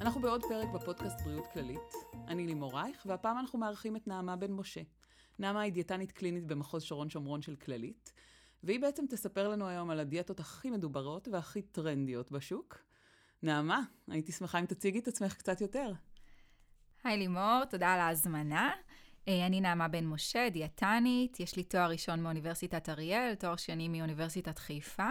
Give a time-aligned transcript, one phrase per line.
[0.00, 1.92] אנחנו בעוד פרק בפודקאסט בריאות כללית.
[2.28, 4.80] אני לימור רייך, והפעם אנחנו מארחים את נעמה בן משה.
[5.38, 8.12] נעמה היא דיאטנית קלינית במחוז שרון שומרון של כללית,
[8.62, 12.78] והיא בעצם תספר לנו היום על הדיאטות הכי מדוברות והכי טרנדיות בשוק.
[13.42, 15.92] נעמה, הייתי שמחה אם תציגי את עצמך קצת יותר.
[17.04, 18.70] היי לימור, תודה על ההזמנה.
[19.28, 24.58] אה, אני נעמה בן משה, דיאטנית, יש לי תואר ראשון מאוניברסיטת אריאל, תואר שני מאוניברסיטת
[24.58, 25.10] חיפה,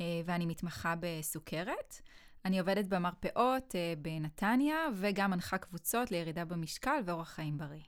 [0.00, 2.02] אה, ואני מתמחה בסוכרת.
[2.44, 7.82] אני עובדת במרפאות אה, בנתניה, וגם מנחה קבוצות לירידה במשקל ואורח חיים בריא.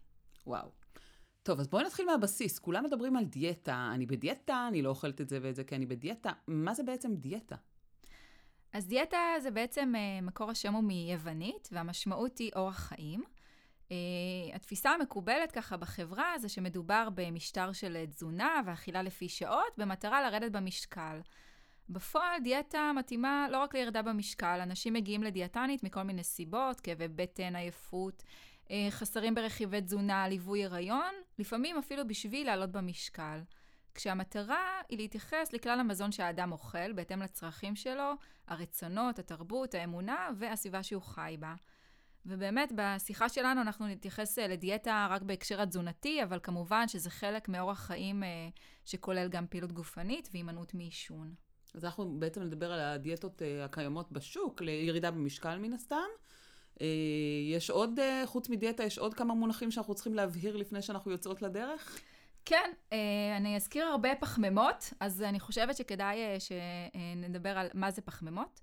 [0.46, 0.68] וואו.
[1.42, 2.58] טוב, אז בואי נתחיל מהבסיס.
[2.58, 3.90] כולם מדברים על דיאטה.
[3.94, 6.32] אני בדיאטה, אני לא אוכלת את זה ואת זה כי אני בדיאטה.
[6.48, 7.56] מה זה בעצם דיאטה?
[8.72, 13.22] אז דיאטה זה בעצם, מקור השם הוא מיוונית, והמשמעות היא אורח חיים.
[13.88, 13.92] Uh,
[14.54, 21.20] התפיסה המקובלת ככה בחברה זה שמדובר במשטר של תזונה ואכילה לפי שעות, במטרה לרדת במשקל.
[21.88, 27.56] בפועל דיאטה מתאימה לא רק לירידה במשקל, אנשים מגיעים לדיאטנית מכל מיני סיבות, כאבי בטן,
[27.56, 28.22] עייפות,
[28.64, 33.40] uh, חסרים ברכיבי תזונה, ליווי הריון, לפעמים אפילו בשביל לעלות במשקל.
[33.94, 38.12] כשהמטרה היא להתייחס לכלל המזון שהאדם אוכל, בהתאם לצרכים שלו,
[38.48, 41.54] הרצונות, התרבות, האמונה והסביבה שהוא חי בה.
[42.26, 47.78] ובאמת, בשיחה שלנו אנחנו נתייחס אה, לדיאטה רק בהקשר התזונתי, אבל כמובן שזה חלק מאורח
[47.78, 48.48] חיים אה,
[48.84, 51.34] שכולל גם פעילות גופנית והימנעות מעישון.
[51.74, 55.96] אז אנחנו בעצם נדבר על הדיאטות אה, הקיימות בשוק, לירידה במשקל מן הסתם.
[57.50, 61.98] יש עוד, חוץ מדיאטה, יש עוד כמה מונחים שאנחנו צריכים להבהיר לפני שאנחנו יוצאות לדרך?
[62.44, 62.70] כן,
[63.36, 68.60] אני אזכיר הרבה פחמימות, אז אני חושבת שכדאי שנדבר על מה זה פחמימות.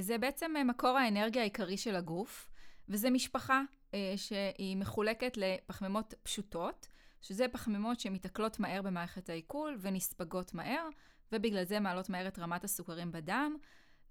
[0.00, 2.50] זה בעצם מקור האנרגיה העיקרי של הגוף.
[2.90, 3.62] וזה משפחה
[3.94, 6.86] אה, שהיא מחולקת לפחמימות פשוטות,
[7.20, 10.88] שזה פחמימות שמתעכלות מהר במערכת העיכול ונספגות מהר,
[11.32, 13.56] ובגלל זה מעלות מהר את רמת הסוכרים בדם,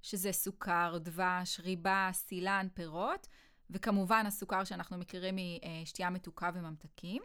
[0.01, 3.27] שזה סוכר, דבש, ריבה, סילן, פירות,
[3.69, 5.35] וכמובן הסוכר שאנחנו מכירים
[5.81, 7.23] משתייה מתוקה וממתקים.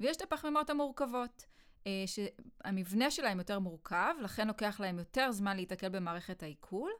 [0.00, 1.46] ויש את הפחמימות המורכבות,
[1.86, 6.90] אה, שהמבנה שלהם יותר מורכב, לכן לוקח להם יותר זמן להתעכל במערכת העיכול.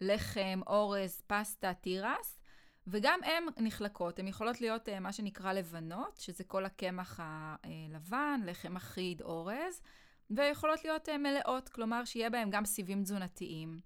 [0.00, 2.38] לחם, אורז, פסטה, תירס,
[2.86, 8.76] וגם הן נחלקות, הן יכולות להיות אה, מה שנקרא לבנות, שזה כל הקמח הלבן, לחם
[8.76, 9.80] אחיד, אורז,
[10.30, 13.80] ויכולות להיות אה, מלאות, כלומר שיהיה בהן גם סיבים תזונתיים.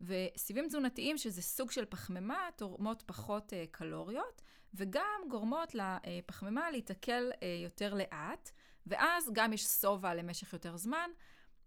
[0.00, 4.42] וסיבים תזונתיים, שזה סוג של פחמימה, תורמות פחות uh, קלוריות,
[4.74, 8.50] וגם גורמות לפחמימה להתעכל uh, יותר לאט,
[8.86, 11.10] ואז גם יש שובע למשך יותר זמן,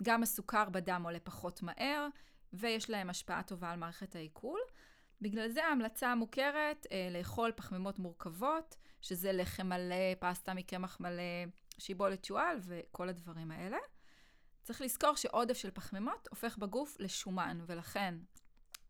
[0.03, 2.07] גם הסוכר בדם עולה פחות מהר,
[2.53, 4.59] ויש להם השפעה טובה על מערכת העיכול.
[5.21, 11.45] בגלל זה ההמלצה המוכרת אה, לאכול פחמימות מורכבות, שזה לחם מלא, פסטה מקמח מלא,
[11.77, 13.77] שיבולת שועל וכל הדברים האלה.
[14.65, 18.15] צריך לזכור שעודף של פחמימות הופך בגוף לשומן, ולכן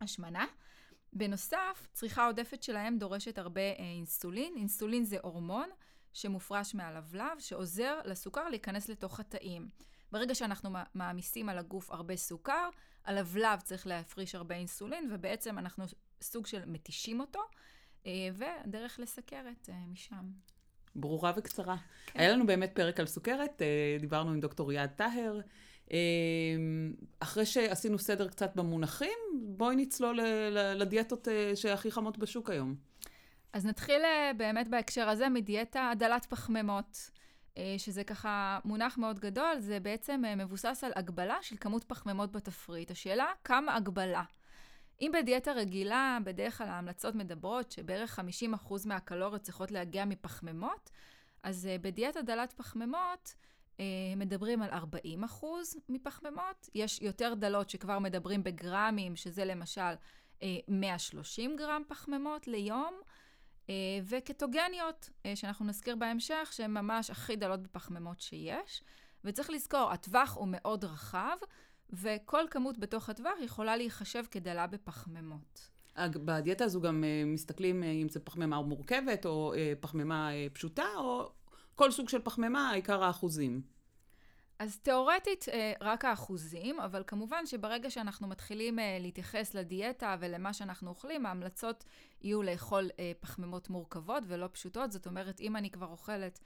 [0.02, 0.46] השמנה.
[1.14, 4.54] בנוסף, צריכה עודפת שלהם דורשת הרבה אה, אינסולין.
[4.58, 5.70] אינסולין זה הורמון
[6.14, 9.70] שמופרש מהלבלב, שעוזר לסוכר להיכנס לתוך התאים.
[10.12, 12.70] ברגע שאנחנו מעמיסים על הגוף הרבה סוכר,
[13.06, 15.86] הלבלב צריך להפריש הרבה אינסולין, ובעצם אנחנו
[16.22, 17.42] סוג של מתישים אותו,
[18.06, 20.32] אה, ודרך לסכרת אה, משם.
[20.96, 21.76] ברורה וקצרה.
[22.06, 22.20] כן.
[22.20, 25.40] היה לנו באמת פרק על סוכרת, אה, דיברנו עם דוקטור יעד טהר.
[27.20, 30.20] אחרי שעשינו סדר קצת במונחים, בואי נצלול
[30.52, 32.76] לדיאטות שהכי חמות בשוק היום.
[33.54, 34.02] אז נתחיל
[34.38, 37.10] באמת בהקשר הזה מדיאטה דלת פחמימות.
[37.78, 42.92] שזה ככה מונח מאוד גדול, זה בעצם מבוסס על הגבלה של כמות פחמימות בתפריט.
[42.92, 44.24] השאלה, כמה הגבלה?
[45.02, 50.90] אם בדיאטה רגילה, בדרך כלל ההמלצות מדברות שבערך 50% מהקלוריות צריכות להגיע מפחמימות,
[51.44, 53.36] אז uh, בדיאטה דלת פחמימות,
[53.78, 53.80] uh,
[54.18, 55.46] מדברים על 40%
[55.90, 56.70] מפחמימות.
[56.76, 59.94] יש יותר דלות שכבר מדברים בגרמים, שזה למשל
[60.40, 62.94] uh, 130 גרם פחמימות ליום.
[64.06, 68.84] וקטוגניות, שאנחנו נזכיר בהמשך, שהן ממש הכי דלות בפחמימות שיש.
[69.24, 71.38] וצריך לזכור, הטווח הוא מאוד רחב,
[71.94, 75.70] וכל כמות בתוך הטווח יכולה להיחשב כדלה בפחמימות.
[76.00, 81.32] בדיאטה הזו גם uh, מסתכלים uh, אם זה פחמימה מורכבת או uh, פחמימה פשוטה, או
[81.76, 83.62] כל סוג של פחמימה, העיקר האחוזים.
[84.60, 85.46] אז תיאורטית
[85.82, 91.84] רק האחוזים, אבל כמובן שברגע שאנחנו מתחילים להתייחס לדיאטה ולמה שאנחנו אוכלים, ההמלצות
[92.22, 92.90] יהיו לאכול
[93.20, 94.92] פחמימות מורכבות ולא פשוטות.
[94.92, 96.40] זאת אומרת, אם אני כבר אוכלת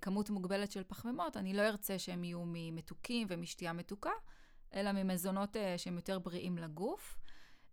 [0.00, 4.10] כמות מוגבלת של פחמימות, אני לא ארצה שהם יהיו ממתוקים ומשתייה מתוקה.
[4.74, 7.18] אלא ממזונות uh, שהם יותר בריאים לגוף.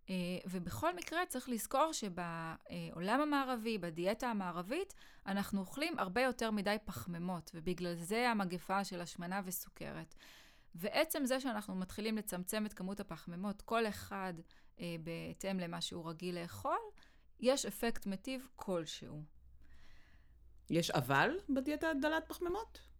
[0.06, 0.08] Uh,
[0.46, 4.94] ובכל מקרה צריך לזכור שבעולם המערבי, בדיאטה המערבית,
[5.26, 10.14] אנחנו אוכלים הרבה יותר מדי פחמימות, ובגלל זה המגפה של השמנה וסוכרת.
[10.74, 14.34] ועצם זה שאנחנו מתחילים לצמצם את כמות הפחמימות, כל אחד
[14.76, 16.78] uh, בהתאם למה שהוא רגיל לאכול,
[17.40, 19.22] יש אפקט מטיב כלשהו.
[20.70, 22.93] יש אבל בדיאטה דלת פחמימות?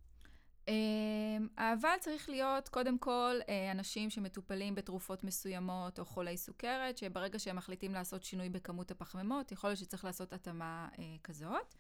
[0.69, 7.39] אמ, אבל צריך להיות קודם כל אה, אנשים שמטופלים בתרופות מסוימות או חולי סוכרת, שברגע
[7.39, 11.75] שהם מחליטים לעשות שינוי בכמות הפחמימות, יכול להיות שצריך לעשות התאמה אה, כזאת.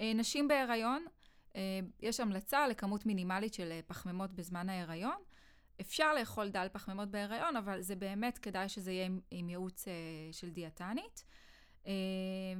[0.00, 1.04] אה, נשים בהיריון,
[2.00, 5.16] יש המלצה לכמות מינימלית של פחמימות בזמן ההיריון.
[5.80, 9.84] אפשר לאכול דל פחמימות בהיריון, אבל זה באמת כדאי שזה יהיה עם, עם ייעוץ
[10.32, 11.24] של דיאטנית.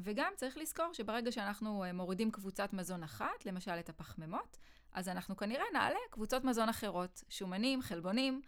[0.03, 4.59] וגם צריך לזכור שברגע שאנחנו מורידים קבוצת מזון אחת, למשל את הפחמימות,
[4.97, 8.41] אז אנחנו כנראה נעלה קבוצות מזון אחרות, שומנים, חלבונים.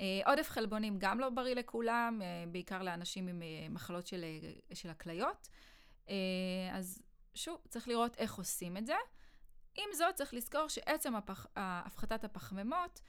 [0.00, 4.24] אה, עודף חלבונים גם לא בריא לכולם, אה, בעיקר לאנשים עם אה, מחלות של,
[4.74, 5.48] של הכליות.
[6.72, 7.02] אז
[7.34, 8.94] שוב, צריך לראות איך עושים את זה.
[9.74, 13.00] עם זאת, צריך לזכור שעצם הפח, הפחתת הפחמימות,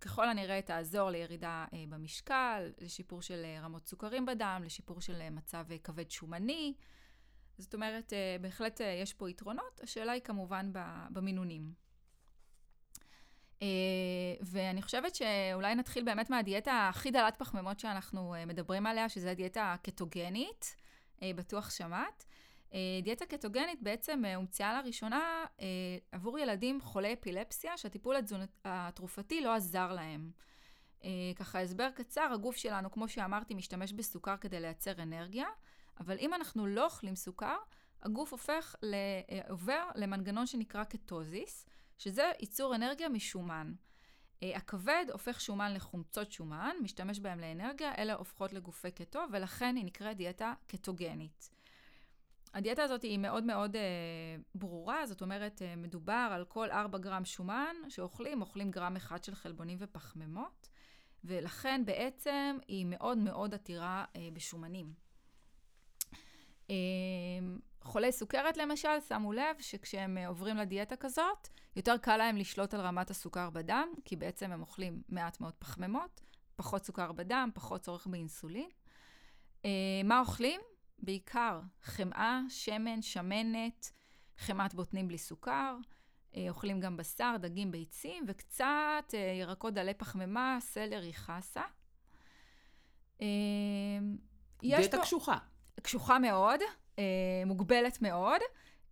[0.00, 6.74] ככל הנראה תעזור לירידה במשקל, לשיפור של רמות סוכרים בדם, לשיפור של מצב כבד שומני.
[7.58, 10.70] זאת אומרת, אה, בהחלט אה, יש פה יתרונות, השאלה היא כמובן
[11.10, 11.72] במינונים.
[13.62, 13.66] אה,
[14.40, 20.76] ואני חושבת שאולי נתחיל באמת מהדיאטה הכי דלת פחמימות שאנחנו מדברים עליה, שזה הדיאטה הקטוגנית,
[21.24, 22.24] בטוח שמעת.
[23.02, 25.44] דיאטה קטוגנית בעצם הומצאה לראשונה
[26.12, 28.16] עבור ילדים חולי אפילפסיה, שהטיפול
[28.64, 30.30] התרופתי לא עזר להם.
[31.36, 35.46] ככה הסבר קצר, הגוף שלנו, כמו שאמרתי, משתמש בסוכר כדי לייצר אנרגיה.
[36.00, 37.56] אבל אם אנחנו לא אוכלים סוכר,
[38.02, 38.94] הגוף הופך, ל...
[38.94, 41.66] אה, עובר למנגנון שנקרא קטוזיס,
[41.98, 43.72] שזה ייצור אנרגיה משומן.
[44.42, 49.84] אה, הכבד הופך שומן לחומצות שומן, משתמש בהם לאנרגיה, אלה הופכות לגופי קטו, ולכן היא
[49.84, 51.50] נקראת דיאטה קטוגנית.
[52.54, 53.82] הדיאטה הזאת היא מאוד מאוד אה,
[54.54, 59.34] ברורה, זאת אומרת, אה, מדובר על כל 4 גרם שומן שאוכלים, אוכלים גרם אחד של
[59.34, 60.68] חלבונים ופחמימות,
[61.24, 64.92] ולכן בעצם היא מאוד מאוד עתירה אה, בשומנים.
[66.70, 72.74] אמ, חולי סוכרת למשל, שמו לב שכשהם אה, עוברים לדיאטה כזאת, יותר קל להם לשלוט
[72.74, 76.20] על רמת הסוכר בדם, כי בעצם הם אוכלים מעט מאוד פחמימות,
[76.56, 78.68] פחות סוכר בדם, פחות צורך באינסולין.
[79.64, 79.70] אה,
[80.04, 80.60] מה אוכלים?
[80.98, 83.90] בעיקר חמאה, שמן, שמנת,
[84.38, 85.76] חמת בוטנים בלי סוכר.
[86.36, 91.62] אה, אוכלים גם בשר, דגים, ביצים, וקצת ירקות דלי פחמימה, סלרי, חסה.
[94.60, 95.02] דיאטה פה...
[95.02, 95.38] קשוחה.
[95.82, 96.60] קשוחה מאוד,
[96.98, 97.04] אה,
[97.46, 98.40] מוגבלת מאוד.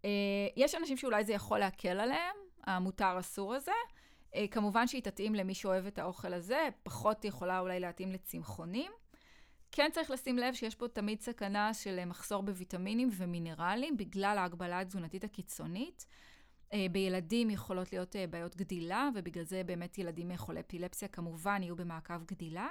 [0.05, 0.11] אה,
[0.56, 3.73] יש אנשים שאולי זה יכול להקל עליהם, המותר אסור הזה.
[4.35, 8.93] אה, כמובן שהיא תתאים למי שאוהב את האוכל הזה, פחות יכולה אולי להתאים לצמחונים.
[9.73, 15.25] כן צריך לשים לב שיש פה תמיד סכנה של מחסור בוויטמינים ומינרלים בגלל ההגבלה התזונתית
[15.25, 16.06] הקיצונית.
[16.93, 22.69] בילדים יכולות להיות בעיות גדילה, ובגלל זה באמת ילדים חולי אפילפסיה כמובן יהיו במעקב גדילה.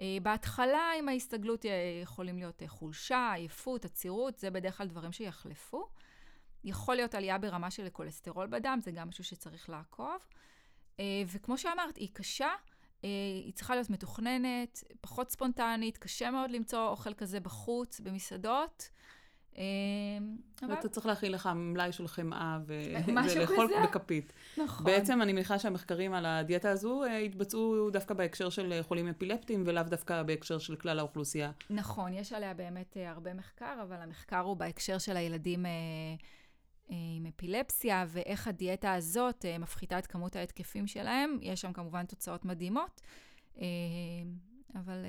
[0.00, 5.12] אה, בהתחלה עם ההסתגלות אה, יכולים להיות אה, חולשה, עייפות, עצירות, זה בדרך כלל דברים
[5.12, 5.88] שיחלפו.
[6.64, 10.26] יכול להיות עלייה ברמה של כולסטרול בדם, זה גם משהו שצריך לעקוב.
[11.26, 12.48] וכמו שאמרת, היא קשה,
[13.02, 18.88] היא צריכה להיות מתוכננת, פחות ספונטנית, קשה מאוד למצוא אוכל כזה בחוץ, במסעדות.
[19.56, 20.36] אמ,
[20.68, 24.32] ואתה צריך להכין לך מלאי של חמאה ולאכול בכפית.
[24.58, 24.86] נכון.
[24.86, 29.82] בעצם אני מניחה שהמחקרים על הדיאטה הזו אה, התבצעו דווקא בהקשר של חולים אפילפטיים, ולאו
[29.82, 31.50] דווקא בהקשר של כלל האוכלוסייה.
[31.70, 35.70] נכון, יש עליה באמת אה, הרבה מחקר, אבל המחקר הוא בהקשר של הילדים אה,
[36.88, 41.38] עם אפילפסיה, ואיך הדיאטה הזאת מפחיתה את כמות ההתקפים שלהם.
[41.42, 43.00] יש שם כמובן תוצאות מדהימות,
[44.74, 45.04] אבל...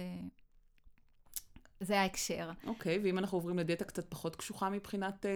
[1.85, 2.51] זה ההקשר.
[2.67, 5.31] אוקיי, okay, ואם אנחנו עוברים לדיאטה קצת פחות קשוחה מבחינת אה,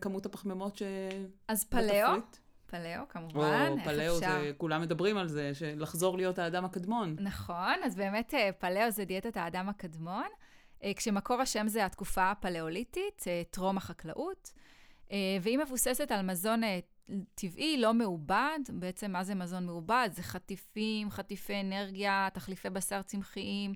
[0.00, 0.82] כמות הפחמימות ש...
[1.48, 2.20] אז פלאו,
[2.66, 4.40] פלאו כמובן, או, פלאו אפשר?
[4.40, 7.16] זה, כולם מדברים על זה, שלחזור להיות האדם הקדמון.
[7.20, 10.26] נכון, אז באמת אה, פלאו זה דיאטת האדם הקדמון,
[10.84, 14.52] אה, כשמקור השם זה התקופה הפלאוליטית, אה, טרום החקלאות,
[15.42, 16.60] והיא מבוססת על מזון
[17.34, 18.58] טבעי, לא מעובד.
[18.68, 20.08] בעצם מה זה מזון מעובד?
[20.12, 23.74] זה חטיפים, חטיפי אנרגיה, תחליפי בשר צמחיים.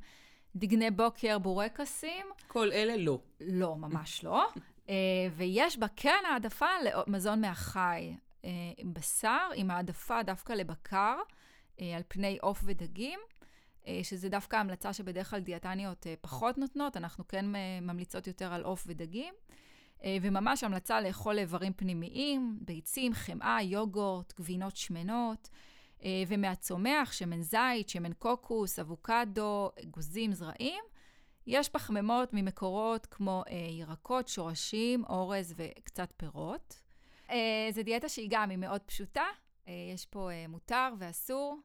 [0.57, 2.26] דגני בוקר, בורקסים.
[2.49, 3.19] כל אלה לא.
[3.40, 4.49] לא, ממש לא.
[4.87, 4.90] uh,
[5.37, 8.14] ויש בה כן העדפה למזון מהחי.
[8.42, 11.16] uh, עם בשר, עם העדפה דווקא לבקר,
[11.76, 13.21] uh, על פני עוף ודגים.
[14.02, 17.47] שזה דווקא המלצה שבדרך כלל דיאטניות פחות נותנות, אנחנו כן
[17.83, 19.35] ממליצות יותר על עוף ודגים.
[20.23, 25.49] וממש המלצה לאכול איברים פנימיים, ביצים, חמאה, יוגורט, גבינות שמנות.
[26.04, 30.85] אה, ומהצומח, שמן זית, שמן קוקוס, אבוקדו, אגוזים, זרעים.
[31.47, 36.83] יש פחמימות ממקורות כמו אה, ירקות, שורשים, אורז וקצת פירות.
[37.30, 39.25] אה, זו דיאטה שהיא גם, היא מאוד פשוטה.
[39.95, 41.59] יש פה מותר ואסור.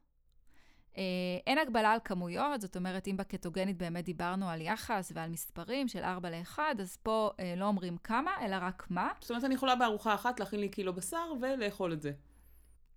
[1.47, 6.03] אין הגבלה על כמויות, זאת אומרת, אם בקטוגנית באמת דיברנו על יחס ועל מספרים של
[6.03, 9.09] 4 ל-1, אז פה לא אומרים כמה, אלא רק מה.
[9.19, 12.11] זאת אומרת, אני יכולה בארוחה אחת להכין לי קילו בשר ולאכול את זה.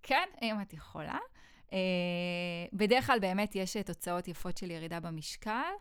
[0.03, 1.17] כן, אם את יכולה.
[2.73, 5.71] בדרך כלל באמת יש תוצאות יפות של ירידה במשקל.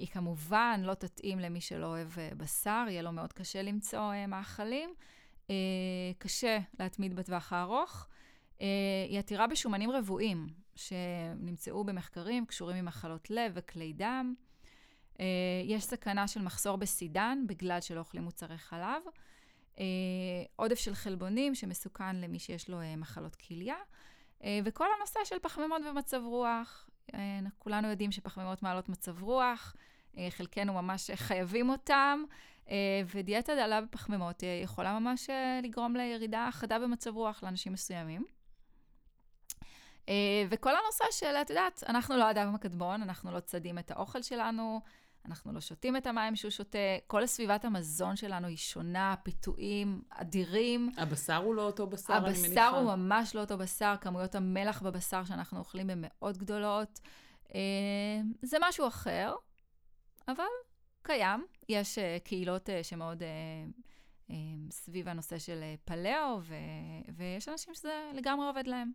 [0.00, 4.94] היא כמובן לא תתאים למי שלא אוהב בשר, יהיה לו מאוד קשה למצוא מאכלים.
[6.18, 8.06] קשה להתמיד בטווח הארוך.
[9.08, 14.34] היא עתירה בשומנים רבועים, שנמצאו במחקרים קשורים עם מחלות לב וכלי דם.
[15.64, 19.02] יש סכנה של מחסור בסידן בגלל שלא אוכלים מוצרי חלב.
[20.56, 23.76] עודף של חלבונים שמסוכן למי שיש לו מחלות כליה.
[24.64, 26.90] וכל הנושא של פחמימות ומצב רוח.
[27.58, 29.76] כולנו יודעים שפחמימות מעלות מצב רוח,
[30.30, 32.24] חלקנו ממש חייבים אותם,
[33.14, 35.30] ודיאטה דלה בפחמימות יכולה ממש
[35.62, 38.24] לגרום לירידה חדה במצב רוח לאנשים מסוימים.
[40.48, 44.80] וכל הנושא של, את יודעת, אנחנו לא אדם הקדמון, אנחנו לא צדים את האוכל שלנו,
[45.26, 50.90] אנחנו לא שותים את המים שהוא שותה, כל סביבת המזון שלנו היא שונה, פיתויים אדירים.
[50.96, 52.46] הבשר הוא לא אותו בשר, אני מניחה.
[52.46, 57.00] הבשר הוא ממש לא אותו בשר, כמויות המלח בבשר שאנחנו אוכלים הן מאוד גדולות.
[58.42, 59.34] זה משהו אחר,
[60.28, 60.44] אבל
[61.02, 61.46] קיים.
[61.68, 63.22] יש קהילות שמאוד
[64.70, 66.40] סביב הנושא של פלאו,
[67.16, 68.92] ויש אנשים שזה לגמרי עובד להם.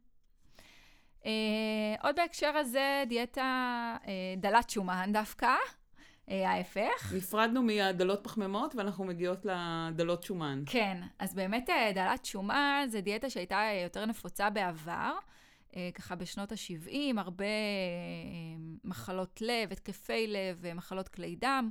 [2.03, 3.97] עוד בהקשר הזה, דיאטה
[4.37, 5.55] דלת שומן דווקא.
[6.27, 7.13] ההפך.
[7.15, 10.63] נפרדנו מהדלות פחמימות ואנחנו מגיעות לדלות שומן.
[10.65, 15.13] כן, אז באמת דלת שומן זה דיאטה שהייתה יותר נפוצה בעבר,
[15.95, 17.45] ככה בשנות ה-70, הרבה
[18.83, 21.69] מחלות לב, התקפי לב, מחלות כלי דם.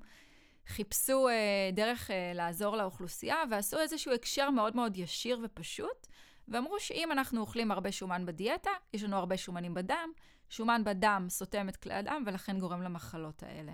[0.66, 1.28] חיפשו
[1.72, 6.06] דרך לעזור לאוכלוסייה ועשו איזשהו הקשר מאוד מאוד ישיר ופשוט,
[6.48, 10.10] ואמרו שאם אנחנו אוכלים הרבה שומן בדיאטה, יש לנו הרבה שומנים בדם,
[10.50, 13.72] שומן בדם סותם את כלי הדם ולכן גורם למחלות האלה.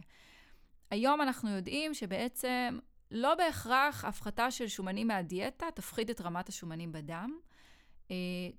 [0.93, 2.79] היום אנחנו יודעים שבעצם
[3.11, 7.39] לא בהכרח הפחתה של שומנים מהדיאטה תפחית את רמת השומנים בדם.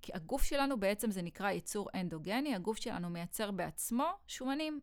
[0.01, 4.79] כי הגוף שלנו בעצם זה נקרא ייצור אנדוגני, הגוף שלנו מייצר בעצמו שומנים.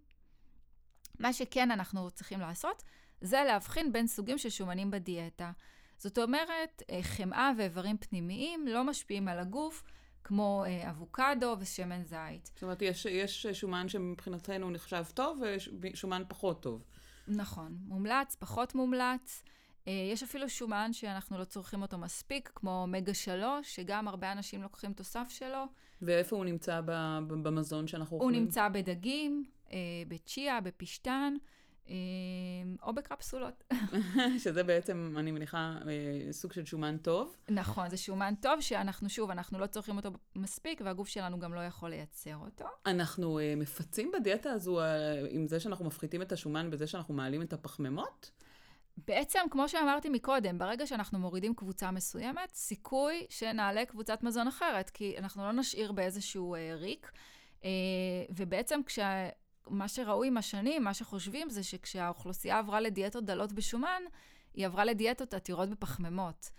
[1.18, 2.82] מה שכן אנחנו צריכים לעשות,
[3.20, 5.52] זה להבחין בין סוגים של שומנים בדיאטה.
[5.98, 9.82] זאת אומרת, חמאה ואיברים פנימיים לא משפיעים על הגוף,
[10.24, 12.46] כמו אבוקדו ושמן זית.
[12.46, 15.40] זאת אומרת, יש, יש שומן שמבחינתנו נחשב טוב
[15.80, 16.82] ושומן פחות טוב.
[17.36, 19.42] נכון, מומלץ, פחות מומלץ.
[19.86, 24.92] יש אפילו שומן שאנחנו לא צורכים אותו מספיק, כמו אומגה 3, שגם הרבה אנשים לוקחים
[24.92, 25.64] תוסף שלו.
[26.02, 26.80] ואיפה הוא נמצא
[27.26, 28.34] במזון שאנחנו אוכלים?
[28.34, 29.44] הוא נמצא בדגים,
[30.08, 31.34] בצ'יה, בפשטן.
[32.82, 33.64] או בקפסולות.
[34.44, 35.78] שזה בעצם, אני מניחה,
[36.30, 37.36] סוג של שומן טוב.
[37.48, 41.60] נכון, זה שומן טוב שאנחנו, שוב, אנחנו לא צורכים אותו מספיק, והגוף שלנו גם לא
[41.60, 42.64] יכול לייצר אותו.
[42.86, 44.80] אנחנו מפצים בדיאטה הזו
[45.30, 48.30] עם זה שאנחנו מפחיתים את השומן בזה שאנחנו מעלים את הפחמימות?
[49.06, 55.14] בעצם, כמו שאמרתי מקודם, ברגע שאנחנו מורידים קבוצה מסוימת, סיכוי שנעלה קבוצת מזון אחרת, כי
[55.18, 57.12] אנחנו לא נשאיר באיזשהו ריק.
[58.30, 59.28] ובעצם כשה...
[59.70, 64.02] מה שראו עם השנים, מה שחושבים זה שכשהאוכלוסייה עברה לדיאטות דלות בשומן,
[64.54, 66.50] היא עברה לדיאטות עתירות בפחמימות.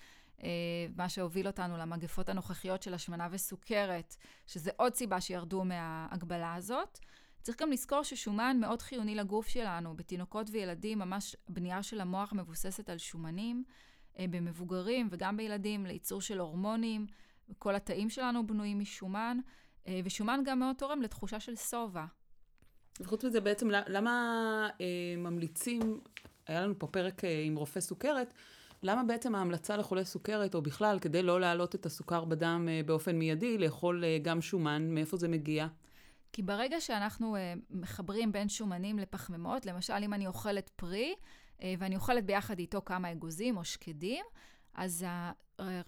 [0.96, 4.16] מה שהוביל אותנו למגפות הנוכחיות של השמנה וסוכרת,
[4.48, 7.00] שזה עוד סיבה שירדו מההגבלה הזאת.
[7.42, 9.96] צריך גם לזכור ששומן מאוד חיוני לגוף שלנו.
[9.96, 13.64] בתינוקות וילדים, ממש בנייה של המוח מבוססת על שומנים.
[14.20, 17.08] במבוגרים וגם בילדים, לייצור של הורמונים.
[17.60, 19.38] כל התאים שלנו בנויים משומן,
[20.04, 22.06] ושומן גם מאוד תורם לתחושה של שובע.
[23.00, 24.86] וחוץ מזה בעצם, למה אה,
[25.18, 26.00] ממליצים,
[26.48, 28.34] היה לנו פה פרק אה, עם רופא סוכרת,
[28.84, 33.16] למה בעצם ההמלצה לחולי סוכרת, או בכלל, כדי לא להעלות את הסוכר בדם אה, באופן
[33.16, 35.68] מיידי, לאכול אה, גם שומן, מאיפה זה מגיע?
[36.34, 41.16] כי ברגע שאנחנו אה, מחברים בין שומנים לפחמימות, למשל אם אני אוכלת פרי,
[41.62, 44.26] אה, ואני אוכלת ביחד איתו כמה אגוזים או שקדים,
[44.74, 45.06] אז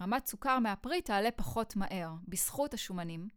[0.00, 3.28] רמת סוכר מהפרי תעלה פחות מהר, בזכות השומנים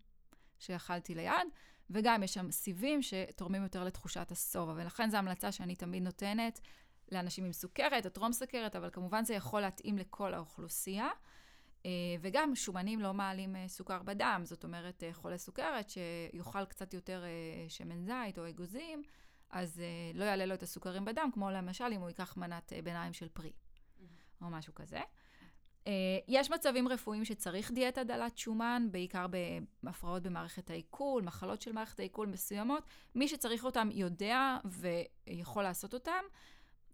[0.60, 1.48] שאכלתי ליד.
[1.90, 6.60] וגם יש שם סיבים שתורמים יותר לתחושת השובע, ולכן זו המלצה שאני תמיד נותנת
[7.12, 11.10] לאנשים עם סוכרת או טרום סוכרת, אבל כמובן זה יכול להתאים לכל האוכלוסייה.
[12.22, 17.24] וגם שומנים לא מעלים סוכר בדם, זאת אומרת, חולה סוכרת שיאכל קצת יותר
[17.70, 19.04] שמן זית או אגוזים,
[19.50, 19.82] אז
[20.14, 23.52] לא יעלה לו את הסוכרים בדם, כמו למשל אם הוא ייקח מנת ביניים של פרי,
[23.52, 24.04] mm-hmm.
[24.46, 25.00] או משהו כזה.
[26.28, 29.26] יש מצבים רפואיים שצריך דיאטה דלת שומן, בעיקר
[29.84, 32.84] בהפרעות במערכת העיכול, מחלות של מערכת העיכול מסוימות.
[33.16, 36.24] מי שצריך אותם יודע ויכול לעשות אותם.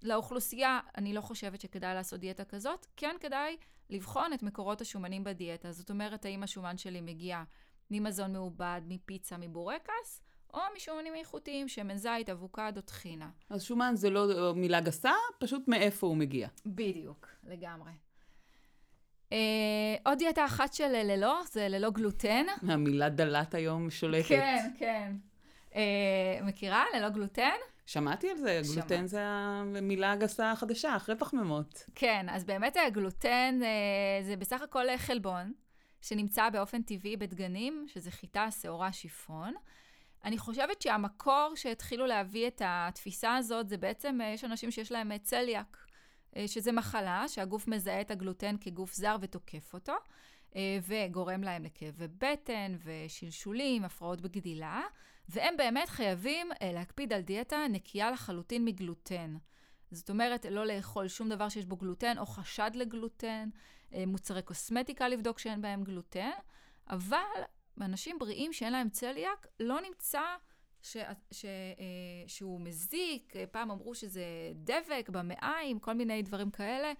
[0.01, 2.85] לאוכלוסייה, אני לא חושבת שכדאי לעשות דיאטה כזאת.
[2.97, 3.57] כן כדאי
[3.89, 5.71] לבחון את מקורות השומנים בדיאטה.
[5.71, 7.43] זאת אומרת, האם השומן שלי מגיע
[7.91, 10.21] ממזון מעובד, מפיצה, מבורקס,
[10.53, 13.29] או משומנים איכותיים, שמן זית, אבוקדו, טחינה.
[13.49, 16.47] אז שומן זה לא מילה גסה, פשוט מאיפה הוא מגיע.
[16.65, 17.91] בדיוק, לגמרי.
[19.33, 22.45] אה, עוד דיאטה אחת של ללא, זה ללא גלוטן.
[22.67, 24.27] המילה דלת היום שולטת.
[24.27, 25.11] כן, כן.
[25.75, 26.83] אה, מכירה?
[26.95, 27.55] ללא גלוטן?
[27.85, 28.75] שמעתי על זה, שמעת.
[28.75, 31.83] גלוטן זה המילה הגסה החדשה, אחרי פחמימות.
[31.95, 35.53] כן, אז באמת הגלוטן אה, זה בסך הכל חלבון,
[36.01, 39.53] שנמצא באופן טבעי בדגנים, שזה חיטה, שעורה, שיפון.
[40.25, 45.11] אני חושבת שהמקור שהתחילו להביא את התפיסה הזאת, זה בעצם, אה, יש אנשים שיש להם
[45.11, 45.82] אה, צליאק, אה,
[46.47, 49.93] שזה מחלה שהגוף מזהה את הגלוטן כגוף זר ותוקף אותו,
[50.55, 54.81] אה, וגורם להם לכאבי בטן ושלשולים, הפרעות בגדילה,
[55.29, 59.35] והם באמת חייבים אה, להקפיד על דיאטה נקייה לחלוטין מגלוטן.
[59.91, 63.49] זאת אומרת, לא לאכול שום דבר שיש בו גלוטן או חשד לגלוטן,
[63.93, 66.31] אה, מוצרי קוסמטיקה לבדוק שאין בהם גלוטן,
[66.89, 67.17] אבל
[67.81, 70.21] אנשים בריאים שאין להם צליאק, לא נמצא
[70.83, 70.97] ש,
[71.31, 74.23] ש, אה, שהוא מזיק, אה, פעם אמרו שזה
[74.55, 76.93] דבק במעיים, כל מיני דברים כאלה.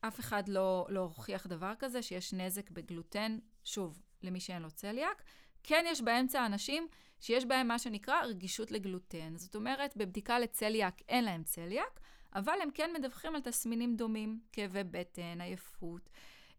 [0.00, 5.22] אף אחד לא, לא הוכיח דבר כזה, שיש נזק בגלוטן, שוב, למי שאין לו צליאק.
[5.62, 6.88] כן יש באמצע אנשים
[7.20, 9.36] שיש בהם מה שנקרא רגישות לגלוטן.
[9.36, 12.00] זאת אומרת, בבדיקה לצליאק אין להם צליאק,
[12.34, 16.10] אבל הם כן מדווחים על תסמינים דומים, כאבי בטן, עייפות.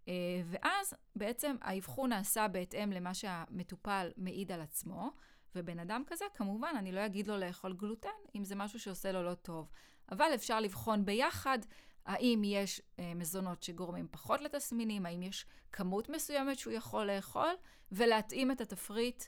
[0.08, 0.14] אה,
[0.46, 5.12] ואז בעצם האבחון נעשה בהתאם למה שהמטופל מעיד על עצמו,
[5.58, 9.24] ובן אדם כזה, כמובן, אני לא אגיד לו לאכול גלוטן, אם זה משהו שעושה לו
[9.24, 9.70] לא טוב.
[10.12, 11.60] אבל אפשר לבחון ביחד
[12.06, 17.54] האם יש אה, מזונות שגורמים פחות לתסמינים, האם יש כמות מסוימת שהוא יכול לאכול,
[17.92, 19.24] ולהתאים את התפריט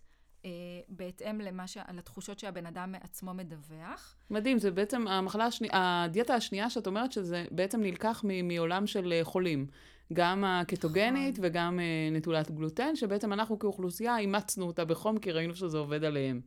[0.46, 0.50] אה,
[0.89, 1.77] בהתאם למה ש...
[1.93, 4.15] לתחושות שהבן אדם עצמו מדווח.
[4.29, 9.13] מדהים, זה בעצם המחלה השנייה, הדיאטה השנייה שאת אומרת שזה בעצם נלקח מ- מעולם של
[9.13, 9.67] אה, חולים.
[10.13, 11.50] גם הקטוגנית נכון.
[11.50, 16.41] וגם אה, נטולת גלוטן, שבעצם אנחנו כאוכלוסייה אימצנו אותה בחום, כי ראינו שזה עובד עליהם.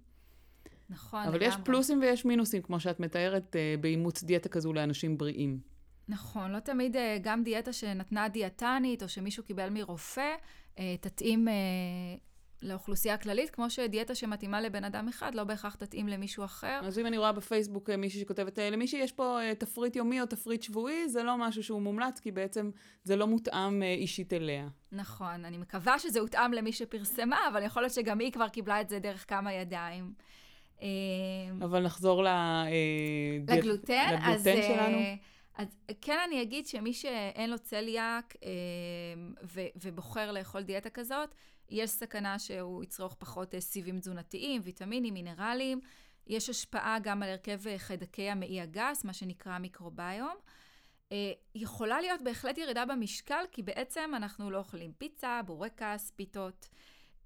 [0.90, 1.46] נכון, אבל לגמרי.
[1.48, 5.58] יש פלוסים ויש מינוסים, כמו שאת מתארת, אה, באימוץ דיאטה כזו לאנשים בריאים.
[6.08, 10.34] נכון, לא תמיד אה, גם דיאטה שנתנה דיאטנית, או שמישהו קיבל מרופא,
[10.78, 11.54] אה, תתאים אה,
[12.62, 16.80] לאוכלוסייה הכללית, כמו שדיאטה שמתאימה לבן אדם אחד, לא בהכרח תתאים למישהו אחר.
[16.84, 20.20] אז אם אני רואה בפייסבוק אה, מישהי שכותבת, אה, למי שיש פה אה, תפריט יומי
[20.20, 22.70] או תפריט שבועי, זה לא משהו שהוא מומלץ, כי בעצם
[23.04, 24.68] זה לא מותאם אישית אליה.
[24.92, 28.88] נכון, אני מקווה שזה הותאם למי שפרסמה, אבל יכול להיות שגם היא כבר קיבלה את
[28.88, 30.12] זה דרך כמה ידיים.
[31.62, 32.28] אבל נחזור ל...
[33.48, 34.98] לגלוטן, אז, לגלוטן אה, שלנו.
[35.56, 35.68] אז
[36.00, 38.50] כן אני אגיד שמי שאין לו צליאק אה,
[39.44, 41.34] ו- ובוחר לאכול דיאטה כזאת,
[41.72, 45.80] יש סכנה שהוא יצרוך פחות אה, סיבים תזונתיים, ויטמינים, מינרלים.
[46.26, 50.34] יש השפעה גם על הרכב אה, חיידקי המעי הגס, מה שנקרא מיקרוביום.
[51.12, 56.68] אה, יכולה להיות בהחלט ירידה במשקל, כי בעצם אנחנו לא אוכלים פיצה, בורקס, פיתות.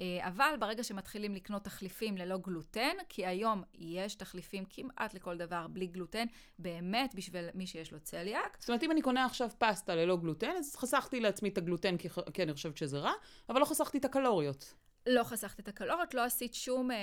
[0.00, 5.66] אה, אבל ברגע שמתחילים לקנות תחליפים ללא גלוטן, כי היום יש תחליפים כמעט לכל דבר
[5.70, 6.26] בלי גלוטן,
[6.58, 10.50] באמת בשביל מי שיש לו צליאק, זאת אומרת, אם אני קונה עכשיו פסטה ללא גלוטן,
[10.58, 13.12] אז חסכתי לעצמי את הגלוטן, כי, כי אני חושבת שזה רע,
[13.48, 14.74] אבל לא חסכתי את הקלוריות.
[15.06, 17.00] לא חסכת את הקלוריות, לא עשית שום אה, אה,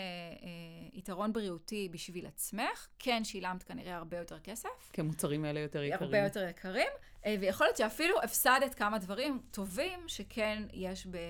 [0.93, 4.69] יתרון בריאותי בשביל עצמך, כן שילמת כנראה הרבה יותר כסף.
[4.93, 6.03] כי המוצרים האלה יותר יקרים.
[6.03, 6.87] הרבה יותר יקרים,
[7.25, 11.21] אה, ויכול להיות שאפילו הפסדת כמה דברים טובים שכן יש ב, אה,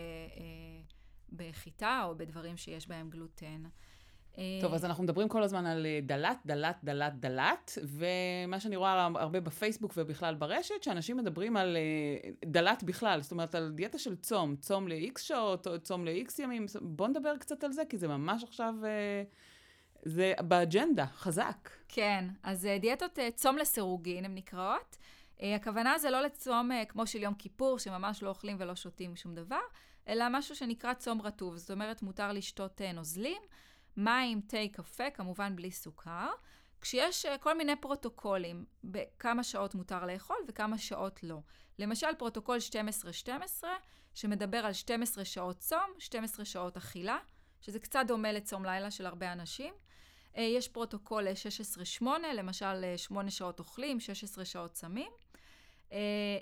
[1.35, 3.63] בחיטה או בדברים שיש בהם גלוטן.
[4.37, 8.75] אה, טוב, אז אנחנו מדברים כל הזמן על אה, דלת, דלת, דלת, דלת, ומה שאני
[8.75, 13.97] רואה הרבה בפייסבוק ובכלל ברשת, שאנשים מדברים על אה, דלת בכלל, זאת אומרת, על דיאטה
[13.97, 17.97] של צום, צום ל-X שעות, או צום ל-X ימים, בוא נדבר קצת על זה, כי
[17.97, 19.23] זה ממש עכשיו, אה,
[20.05, 21.69] זה באג'נדה, חזק.
[21.89, 24.97] כן, אז אה, דיאטות אה, צום לסירוגין הן נקראות.
[25.41, 29.15] אה, הכוונה זה לא לצום אה, כמו של יום כיפור, שממש לא אוכלים ולא שותים
[29.15, 29.61] שום דבר,
[30.07, 31.57] אלא משהו שנקרא צום רטוב.
[31.57, 33.41] זאת אומרת, מותר לשתות אה, נוזלים,
[33.97, 36.29] מים, תה, קפה, כמובן בלי סוכר.
[36.81, 41.39] כשיש אה, כל מיני פרוטוקולים, בכמה שעות מותר לאכול וכמה שעות לא.
[41.79, 42.57] למשל, פרוטוקול
[43.61, 43.63] 12-12,
[44.13, 47.17] שמדבר על 12 שעות צום, 12 שעות אכילה,
[47.61, 49.73] שזה קצת דומה לצום לילה של הרבה אנשים.
[50.37, 55.11] אה, יש פרוטוקול ל-16-8, למשל 8 שעות אוכלים, 16 שעות צמים.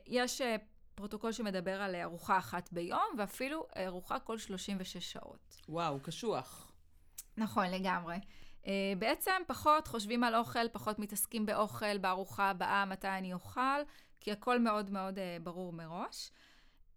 [0.07, 0.41] יש
[0.95, 5.57] פרוטוקול שמדבר על ארוחה אחת ביום, ואפילו ארוחה כל 36 שעות.
[5.69, 6.71] וואו, קשוח.
[7.37, 8.15] נכון, לגמרי.
[8.63, 8.67] Uh,
[8.99, 13.81] בעצם פחות חושבים על אוכל, פחות מתעסקים באוכל, בארוחה הבאה, מתי אני אוכל,
[14.19, 16.31] כי הכל מאוד מאוד uh, ברור מראש.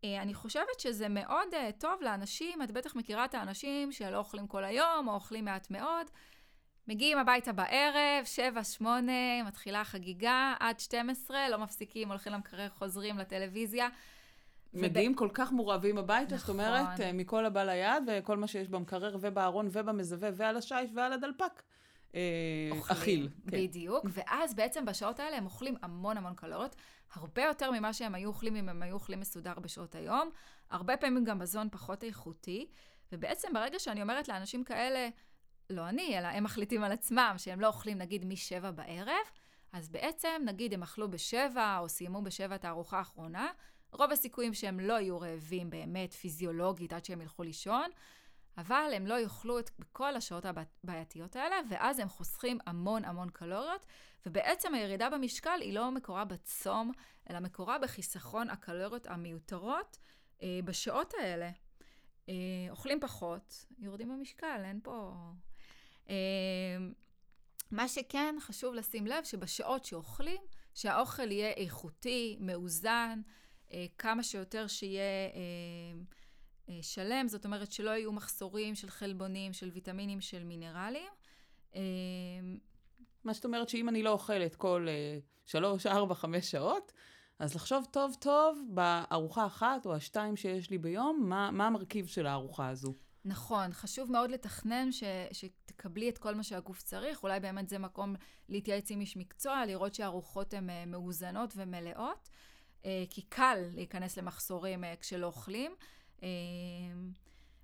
[0.02, 4.46] Uh, אני חושבת שזה מאוד uh, טוב לאנשים, את בטח מכירה את האנשים שלא אוכלים
[4.46, 6.10] כל היום, או אוכלים מעט מאוד.
[6.88, 8.24] מגיעים הביתה בערב,
[8.80, 8.84] 7-8,
[9.46, 13.88] מתחילה חגיגה, עד 12, לא מפסיקים, הולכים למקרר, חוזרים לטלוויזיה.
[14.74, 16.60] מגיעים כל כך מורעבים הביתה, זאת נכון.
[16.60, 21.62] אומרת, אה, מכל הבא ליד, וכל מה שיש במקרר ובארון ובמזווה ועל השיש ועל הדלפק.
[22.14, 22.20] אה.
[22.88, 23.28] אכיל.
[23.50, 23.56] כן.
[23.56, 26.76] בדיוק, ואז בעצם בשעות האלה הם אוכלים המון המון קלוריות,
[27.14, 30.30] הרבה יותר ממה שהם היו אוכלים אם הם היו אוכלים מסודר בשעות היום,
[30.70, 32.66] הרבה פעמים גם מזון פחות איכותי,
[33.12, 35.08] ובעצם ברגע שאני אומרת לאנשים כאלה,
[35.70, 39.26] לא אני, אלא הם מחליטים על עצמם, שהם לא אוכלים נגיד משבע בערב,
[39.72, 43.48] אז בעצם נגיד הם אכלו בשבע, או סיימו בשבע את הארוחה האחרונה,
[43.92, 47.90] רוב הסיכויים שהם לא יהיו רעבים באמת פיזיולוגית עד שהם ילכו לישון,
[48.58, 53.86] אבל הם לא יאכלו את כל השעות הבעייתיות האלה, ואז הם חוסכים המון המון קלוריות,
[54.26, 56.92] ובעצם הירידה במשקל היא לא מקורה בצום,
[57.30, 59.98] אלא מקורה בחיסכון הקלוריות המיותרות
[60.42, 61.50] אה, בשעות האלה.
[62.28, 62.34] אה,
[62.70, 65.12] אוכלים פחות, יורדים במשקל, אין פה...
[66.10, 66.14] אה,
[67.70, 70.42] מה שכן, חשוב לשים לב שבשעות שאוכלים,
[70.74, 73.20] שהאוכל יהיה איכותי, מאוזן,
[73.72, 75.02] אה, כמה שיותר שיהיה
[75.34, 76.00] אה,
[76.68, 81.12] אה, שלם, זאת אומרת שלא יהיו מחסורים של חלבונים, של ויטמינים, של מינרלים.
[81.74, 81.80] אה,
[83.24, 86.92] מה זאת אומרת שאם אני לא אוכלת כל אה, שלוש, ארבע, חמש שעות,
[87.38, 92.26] אז לחשוב טוב טוב בארוחה אחת או השתיים שיש לי ביום, מה, מה המרכיב של
[92.26, 92.94] הארוחה הזו.
[93.24, 98.14] נכון, חשוב מאוד לתכנן ש, שתקבלי את כל מה שהגוף צריך, אולי באמת זה מקום
[98.48, 102.28] להתייעץ עם איש מקצוע, לראות שהארוחות הן אה, מאוזנות ומלאות,
[102.84, 105.74] אה, כי קל להיכנס למחסורים אה, כשלא אוכלים.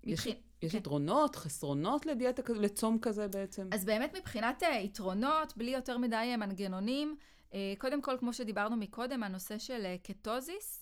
[0.05, 0.27] יש,
[0.63, 0.79] יש כן.
[0.79, 3.69] יתרונות, חסרונות לדיאטה, לצום כזה בעצם?
[3.73, 7.17] אז באמת מבחינת יתרונות, בלי יותר מדי מנגנונים,
[7.79, 10.80] קודם כל, כמו שדיברנו מקודם, הנושא של קטוזיס,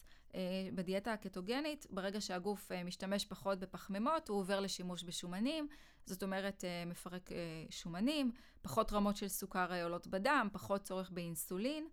[0.74, 5.68] בדיאטה הקטוגנית, ברגע שהגוף אה, משתמש פחות בפחמימות, הוא עובר לשימוש בשומנים,
[6.06, 7.30] זאת אומרת, אה, מפרק
[7.70, 11.88] שומנים, פחות רמות של סוכר עולות בדם, פחות צורך באינסולין.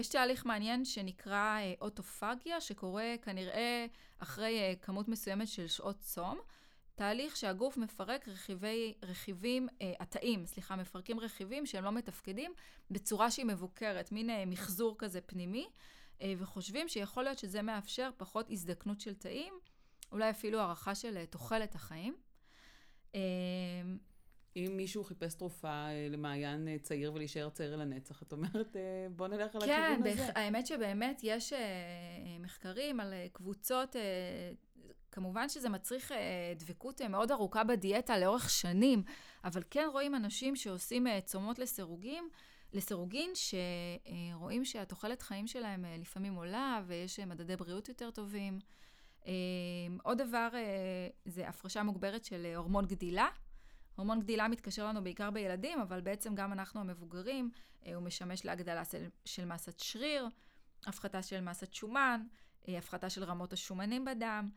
[0.00, 3.86] יש תהליך מעניין שנקרא אוטופגיה, שקורה כנראה
[4.18, 6.38] אחרי כמות מסוימת של שעות צום.
[6.94, 9.68] תהליך שהגוף מפרק רכיבי, רכיבים,
[10.00, 12.52] התאים, סליחה, מפרקים רכיבים שהם לא מתפקדים
[12.90, 15.66] בצורה שהיא מבוקרת, מין מחזור כזה פנימי.
[16.22, 19.54] אה, וחושבים שיכול להיות שזה מאפשר פחות הזדקנות של תאים,
[20.12, 22.16] אולי אפילו הערכה של אה, תוחלת החיים.
[23.14, 23.20] אה,
[24.56, 28.76] אם מישהו חיפש תרופה למעיין צעיר ולהישאר צעיר לנצח, את אומרת,
[29.16, 30.32] בוא נלך על כן, הכיוון הזה.
[30.32, 31.52] כן, האמת שבאמת יש
[32.40, 33.96] מחקרים על קבוצות,
[35.10, 36.12] כמובן שזה מצריך
[36.56, 39.02] דבקות מאוד ארוכה בדיאטה לאורך שנים,
[39.44, 42.28] אבל כן רואים אנשים שעושים צומות לסירוגים,
[42.72, 48.58] לסירוגין, שרואים שהתוחלת חיים שלהם אה, לפעמים עולה ויש אה, מדדי בריאות יותר טובים.
[49.26, 49.32] אה,
[50.02, 50.48] עוד דבר
[51.24, 53.28] זה הפרשה מוגברת של הורמון גדילה.
[53.96, 57.50] הורמון גדילה מתקשר לנו בעיקר בילדים, אבל בעצם גם אנחנו המבוגרים,
[57.94, 60.28] הוא משמש להגדלה של, של מסת שריר,
[60.86, 62.22] הפחתה של מסת שומן,
[62.68, 64.50] הפחתה של רמות השומנים בדם.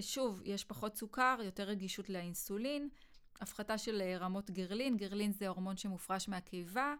[0.00, 2.88] שוב, יש פחות סוכר, יותר רגישות לאינסולין,
[3.40, 6.94] הפחתה של רמות גרלין, גרלין זה הורמון שמופרש מהקיבה,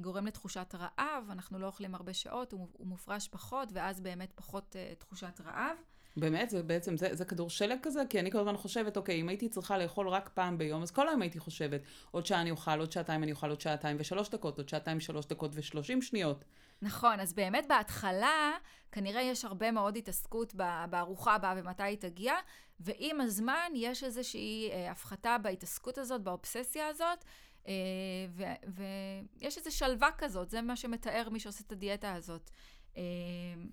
[0.00, 4.76] גורם לתחושת רעב, אנחנו לא אוכלים הרבה שעות, הוא, הוא מופרש פחות, ואז באמת פחות
[4.76, 5.76] uh, תחושת רעב.
[6.16, 6.50] באמת?
[6.50, 8.02] זה בעצם, זה, זה כדור שלג כזה?
[8.10, 11.08] כי אני כל הזמן חושבת, אוקיי, אם הייתי צריכה לאכול רק פעם ביום, אז כל
[11.08, 14.58] היום הייתי חושבת, עוד שעה אני אוכל, עוד שעתיים אני אוכל, עוד שעתיים ושלוש דקות,
[14.58, 16.44] עוד שעתיים ושלוש דקות ושלושים שניות.
[16.82, 18.50] נכון, אז באמת בהתחלה,
[18.92, 20.54] כנראה יש הרבה מאוד התעסקות
[20.90, 22.34] בארוחה הבאה ומתי היא תגיע,
[22.80, 27.24] ועם הזמן יש איזושהי אה, הפחתה בהתעסקות הזאת, באובססיה הזאת, אה,
[28.68, 32.50] ויש איזו שלווה כזאת, זה מה שמתאר מי שעושה את הדיאטה הזאת.
[32.96, 33.02] אה,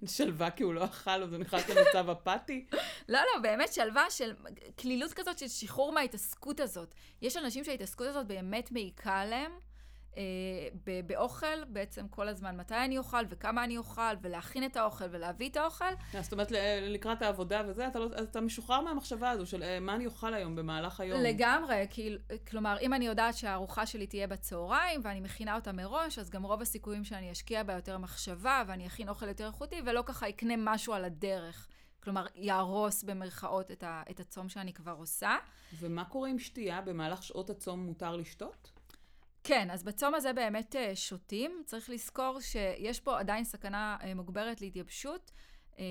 [0.06, 2.66] שלווה כי הוא לא אכל, אז הוא נכנס למצב אפאתי?
[3.10, 4.36] לא, לא, באמת שלווה של
[4.80, 6.96] כלילות כזאת של שחרור מההתעסקות הזאת.
[7.22, 9.52] יש אנשים שההתעסקות הזאת באמת מעיקה עליהם.
[10.18, 10.24] אה,
[11.08, 15.58] באוכל, בעצם כל הזמן מתי אני אוכל וכמה אני אוכל, ולהכין את האוכל ולהביא את
[15.58, 15.86] האוכל.
[16.16, 19.96] אה, זאת אומרת, לקראת העבודה וזה, אתה, לא, אתה משוחרר מהמחשבה הזו של אה, מה
[19.96, 21.22] אני אוכל היום במהלך היום.
[21.22, 22.18] לגמרי, כי,
[22.48, 26.62] כלומר, אם אני יודעת שהארוחה שלי תהיה בצהריים ואני מכינה אותה מראש, אז גם רוב
[26.62, 30.94] הסיכויים שאני אשקיע בה יותר מחשבה ואני אכין אוכל יותר איכותי, ולא ככה אקנה משהו
[30.94, 31.68] על הדרך.
[32.04, 35.36] כלומר, יהרוס במרכאות את, ה, את הצום שאני כבר עושה.
[35.80, 36.82] ומה קורה עם שתייה?
[36.82, 38.79] במהלך שעות הצום מותר לשתות?
[39.44, 41.64] כן, אז בצום הזה באמת אה, שותים.
[41.66, 45.32] צריך לזכור שיש פה עדיין סכנה אה, מוגברת להתייבשות.
[45.80, 45.84] אה,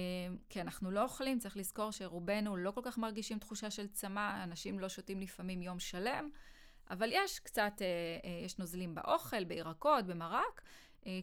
[0.49, 4.79] כי אנחנו לא אוכלים, צריך לזכור שרובנו לא כל כך מרגישים תחושה של צמא, אנשים
[4.79, 6.31] לא שותים לפעמים יום שלם,
[6.91, 7.73] אבל יש קצת,
[8.45, 10.63] יש נוזלים באוכל, בירקות, במרק.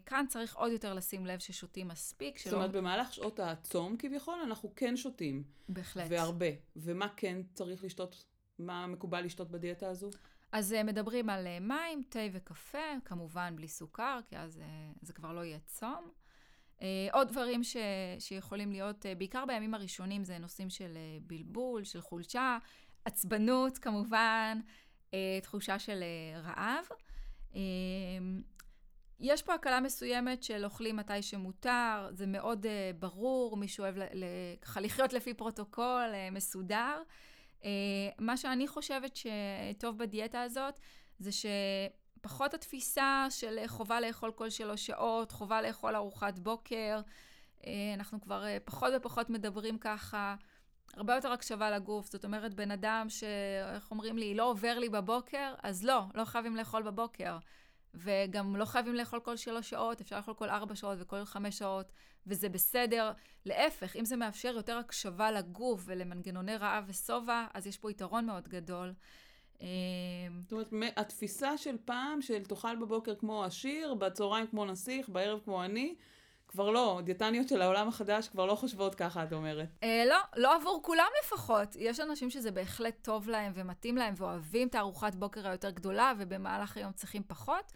[0.05, 2.38] כאן צריך עוד יותר לשים לב ששותים מספיק.
[2.38, 2.51] שלא...
[2.51, 5.43] זאת אומרת, במהלך שעות הצום כביכול, אנחנו כן שותים.
[5.69, 6.05] בהחלט.
[6.09, 6.45] והרבה.
[6.75, 8.25] ומה כן צריך לשתות?
[8.59, 10.09] מה מקובל לשתות בדיאטה הזו?
[10.51, 15.13] אז אה, מדברים על אה, מים, תה וקפה, כמובן בלי סוכר, כי אז אה, זה
[15.13, 16.12] כבר לא יהיה צום.
[17.12, 17.77] עוד דברים ש,
[18.19, 22.58] שיכולים להיות, בעיקר בימים הראשונים, זה נושאים של בלבול, של חולשה,
[23.05, 24.60] עצבנות כמובן,
[25.41, 26.03] תחושה של
[26.43, 26.86] רעב.
[29.19, 32.65] יש פה הקלה מסוימת של אוכלים מתי שמותר, זה מאוד
[32.99, 33.95] ברור, מישהו אוהב
[34.62, 37.01] ככה לחיות לפי פרוטוקול מסודר.
[37.61, 37.65] Uh,
[38.19, 40.79] מה שאני חושבת שטוב בדיאטה הזאת,
[41.19, 47.01] זה שפחות התפיסה של חובה לאכול כל שלוש שעות, חובה לאכול ארוחת בוקר,
[47.61, 47.65] uh,
[47.95, 50.35] אנחנו כבר uh, פחות ופחות מדברים ככה.
[50.93, 55.53] הרבה יותר הקשבה לגוף, זאת אומרת, בן אדם שאיך אומרים לי, לא עובר לי בבוקר,
[55.63, 57.37] אז לא, לא חייבים לאכול בבוקר.
[57.95, 61.91] וגם לא חייבים לאכול כל שלוש שעות, אפשר לאכול כל ארבע שעות וכל חמש שעות,
[62.27, 63.12] וזה בסדר.
[63.45, 68.47] להפך, אם זה מאפשר יותר הקשבה לגוף ולמנגנוני רעב ושובע, אז יש פה יתרון מאוד
[68.47, 68.93] גדול.
[69.62, 69.67] אמ,
[70.41, 75.63] זאת אומרת, התפיסה של פעם, של תאכל בבוקר כמו עשיר, בצהריים כמו נסיך, בערב כמו
[75.63, 75.95] אני,
[76.55, 79.69] כבר לא, דיאטניות של העולם החדש כבר לא חושבות ככה, את אומרת.
[79.83, 81.75] אה, לא, לא עבור כולם לפחות.
[81.75, 86.77] יש אנשים שזה בהחלט טוב להם ומתאים להם ואוהבים את הארוחת בוקר היותר גדולה, ובמהלך
[86.77, 87.71] היום צריכים פחות.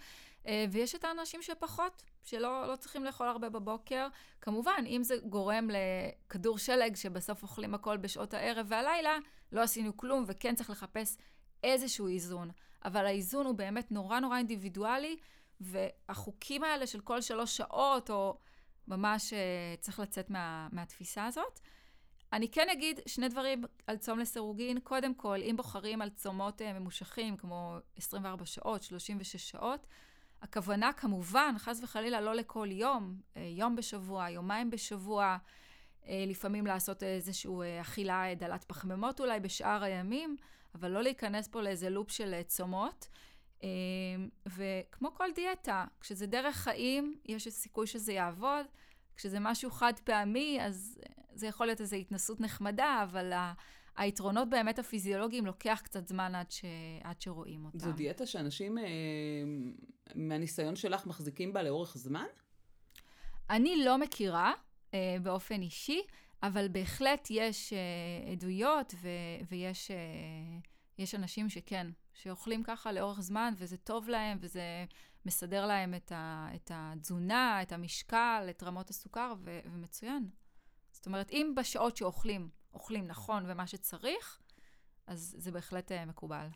[0.48, 4.08] אה, ויש את האנשים שפחות, שלא לא צריכים לאכול הרבה בבוקר.
[4.42, 9.18] כמובן, אם זה גורם לכדור שלג שבסוף אוכלים הכל בשעות הערב והלילה,
[9.52, 11.18] לא עשינו כלום, וכן צריך לחפש
[11.64, 12.52] איזשהו איזון.
[12.86, 15.18] אבל האיזון הוא באמת נורא נורא אינדיבידואלי,
[15.62, 18.38] והחוקים האלה של כל שלוש שעות, או
[18.90, 21.60] ממש uh, צריך לצאת מה, מהתפיסה הזאת.
[22.34, 24.80] אני כן אגיד שני דברים על צום לסירוגין.
[24.80, 29.88] קודם כל, אם בוחרים על צומות uh, ממושכים, כמו 24 שעות, 36 שעות,
[30.42, 35.38] הכוונה כמובן, חס וחלילה, לא לכל יום, uh, יום בשבוע, יומיים בשבוע,
[36.12, 40.36] לפעמים לעשות איזושהי אכילה דלת פחמימות אולי בשאר הימים,
[40.76, 43.08] אבל לא להיכנס פה לאיזה לופ של צומות.
[43.64, 48.66] אמ, וכמו כל דיאטה, כשזה דרך חיים, יש סיכוי שזה יעבוד.
[49.16, 51.00] כשזה משהו חד פעמי, אז
[51.34, 53.34] זה יכול להיות איזו התנסות נחמדה, אבל
[54.00, 56.66] היתרונות באמת הפיזיולוגיים לוקח קצת זמן עד, ש...
[57.04, 57.80] עד שרואים אותם.
[57.80, 58.84] זו דיאטה שאנשים, אה,
[60.16, 62.26] מהניסיון שלך, מחזיקים בה לאורך זמן?
[63.50, 64.54] אני לא מכירה
[64.94, 66.02] אה, באופן אישי,
[66.44, 69.08] אבל בהחלט יש אה, עדויות ו...
[69.50, 69.92] ויש
[70.98, 71.88] יש אנשים שכן,
[72.24, 74.62] שאוכלים ככה לאורך זמן, וזה טוב להם, וזה
[75.26, 80.30] מסדר להם את, ה, את התזונה, את המשקל, את רמות הסוכר, ו, ומצוין.
[80.92, 84.40] זאת אומרת, אם בשעות שאוכלים, אוכלים נכון ומה שצריך,
[85.08, 86.48] אז זה בהחלט uh, מקובל.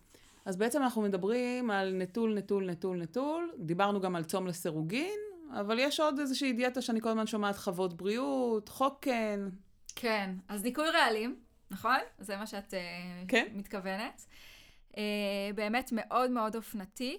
[0.45, 3.51] אז בעצם אנחנו מדברים על נטול, נטול, נטול, נטול.
[3.59, 5.19] דיברנו גם על צום לסירוגין,
[5.59, 9.49] אבל יש עוד איזושהי דיאטה שאני כל הזמן שומעת חוות בריאות, חוקן.
[9.95, 11.39] כן, אז ניקוי רעלים,
[11.71, 11.99] נכון?
[12.19, 13.47] זה מה שאת uh, כן.
[13.53, 14.25] מתכוונת.
[14.93, 14.95] Uh,
[15.55, 17.17] באמת מאוד מאוד אופנתי.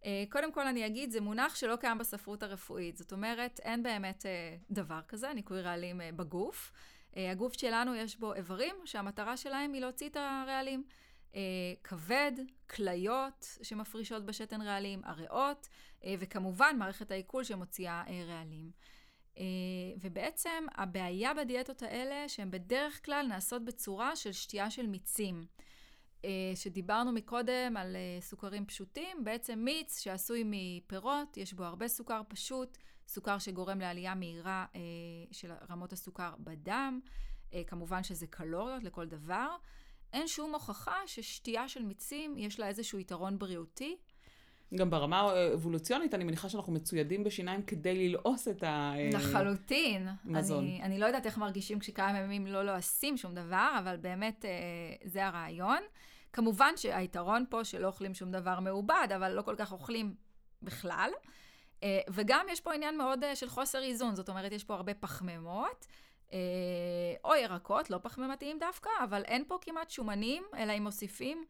[0.00, 2.96] Uh, קודם כל אני אגיד, זה מונח שלא קיים בספרות הרפואית.
[2.96, 6.72] זאת אומרת, אין באמת uh, דבר כזה, ניקוי רעלים בגוף.
[7.16, 10.84] הגוף שלנו יש בו איברים שהמטרה שלהם היא להוציא את הרעלים.
[11.84, 12.32] כבד,
[12.70, 15.68] כליות שמפרישות בשתן רעלים, הריאות,
[16.18, 18.70] וכמובן מערכת העיכול שמוציאה רעלים.
[20.00, 25.46] ובעצם הבעיה בדיאטות האלה, שהן בדרך כלל נעשות בצורה של שתייה של מיצים.
[26.26, 32.22] אה, שדיברנו מקודם על אה, סוכרים פשוטים, בעצם מיץ שעשוי מפירות, יש בו הרבה סוכר
[32.28, 34.80] פשוט, סוכר שגורם לעלייה מהירה אה,
[35.32, 37.00] של רמות הסוכר בדם,
[37.66, 39.56] כמובן שזה קלוריות לכל דבר.
[40.12, 43.96] אין שום הוכחה ששתייה של מיצים יש לה איזשהו יתרון בריאותי.
[44.74, 49.20] גם ברמה אבולוציונית, אני מניחה שאנחנו מצוידים בשיניים כדי ללעוס את המזון.
[49.20, 50.08] לחלוטין.
[50.34, 54.44] אני, אני לא יודעת איך מרגישים כשכמה ימים לא לועסים שום דבר, אבל באמת
[55.04, 55.82] זה הרעיון.
[56.36, 60.14] כמובן שהיתרון פה שלא אוכלים שום דבר מעובד, אבל לא כל כך אוכלים
[60.62, 61.10] בכלל.
[61.82, 64.94] אה, וגם יש פה עניין מאוד אה, של חוסר איזון, זאת אומרת, יש פה הרבה
[64.94, 65.86] פחמימות,
[66.32, 66.38] אה,
[67.24, 71.44] או ירקות, לא פחמימתיים דווקא, אבל אין פה כמעט שומנים, אלא אם מוסיפים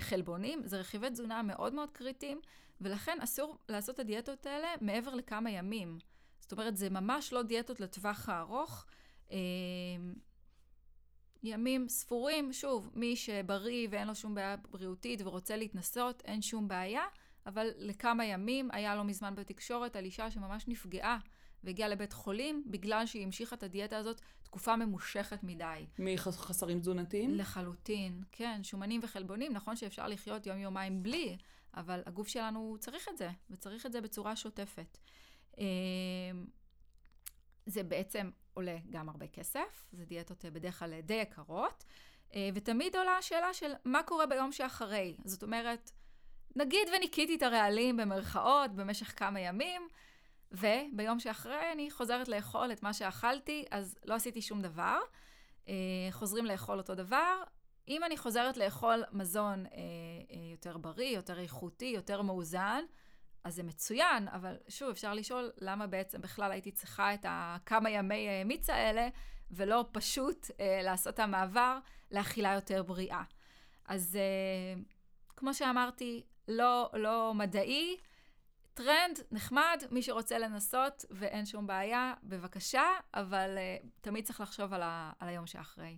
[0.00, 0.62] חלבונים.
[0.64, 2.40] זה רכיבי תזונה מאוד מאוד קריטיים,
[2.80, 5.98] ולכן אסור לעשות את הדיאטות האלה מעבר לכמה ימים.
[6.40, 8.86] זאת אומרת, זה ממש לא דיאטות לטווח הארוך.
[11.42, 17.02] ימים ספורים, שוב, מי שבריא ואין לו שום בעיה בריאותית ורוצה להתנסות, אין שום בעיה,
[17.46, 21.18] אבל לכמה ימים היה לא מזמן בתקשורת על אישה שממש נפגעה
[21.64, 25.86] והגיעה לבית חולים בגלל שהיא המשיכה את הדיאטה הזאת תקופה ממושכת מדי.
[25.98, 27.34] מחסרים תזונתיים?
[27.34, 31.36] לחלוטין, כן, שומנים וחלבונים, נכון שאפשר לחיות יום-יומיים בלי,
[31.76, 34.98] אבל הגוף שלנו צריך את זה, וצריך את זה בצורה שוטפת.
[37.66, 41.84] זה בעצם עולה גם הרבה כסף, זה דיאטות אה, בדרך כלל די יקרות,
[42.34, 45.16] אה, ותמיד עולה השאלה של מה קורה ביום שאחרי.
[45.24, 45.90] זאת אומרת,
[46.56, 49.88] נגיד וניקיתי את הרעלים במרכאות במשך כמה ימים,
[50.52, 55.00] וביום שאחרי אני חוזרת לאכול את מה שאכלתי, אז לא עשיתי שום דבר.
[55.68, 55.74] אה,
[56.10, 57.42] חוזרים לאכול אותו דבר.
[57.88, 59.64] אם אני חוזרת לאכול מזון
[60.52, 62.84] יותר בריא, יותר איכותי, יותר מאוזן,
[63.44, 68.28] אז זה מצוין, אבל שוב, אפשר לשאול למה בעצם בכלל הייתי צריכה את הכמה ימי
[68.28, 69.08] אה, מיץ האלה,
[69.50, 71.78] ולא פשוט אה, לעשות את המעבר
[72.10, 73.22] לאכילה יותר בריאה.
[73.88, 74.82] אז אה,
[75.36, 77.96] כמו שאמרתי, לא, לא מדעי,
[78.74, 84.82] טרנד, נחמד, מי שרוצה לנסות ואין שום בעיה, בבקשה, אבל uh, תמיד צריך לחשוב על,
[84.82, 85.96] ה, על היום שאחרי.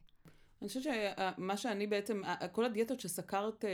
[0.63, 3.65] אני חושבת שמה שאני בעצם, כל הדיאטות שסקרת,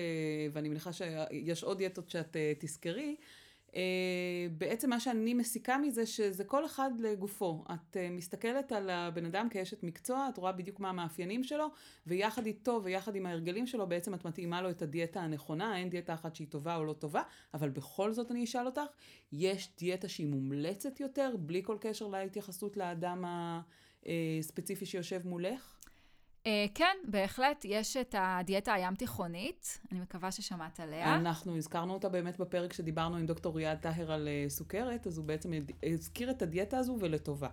[0.53, 3.25] ואני מניחה שיש עוד דיאטות שאת תזכרי, אה,
[4.53, 7.65] בעצם מה שאני מסיקה מזה, שזה כל אחד לגופו.
[7.75, 11.67] את אה, מסתכלת על הבן אדם כאשת מקצוע, את רואה בדיוק מה המאפיינים שלו,
[12.07, 16.15] ויחד איתו ויחד עם ההרגלים שלו, בעצם את מתאימה לו את הדיאטה הנכונה, אין דיאטה
[16.15, 17.23] אחת שהיא טובה או לא טובה,
[17.55, 18.83] אבל בכל זאת אני אשאל אותך,
[19.33, 23.25] יש דיאטה שהיא מומלצת יותר, בלי כל קשר להתייחסות לאדם
[24.07, 25.80] הספציפי שיושב מולך?
[26.45, 31.15] Uh, כן, בהחלט, יש את הדיאטה הים תיכונית, אני מקווה ששמעת עליה.
[31.15, 35.27] אנחנו הזכרנו אותה באמת בפרק שדיברנו עם דוקטור ריאד טהר על uh, סוכרת, אז הוא
[35.27, 35.53] בעצם
[35.93, 37.49] הזכיר את הדיאטה הזו ולטובה.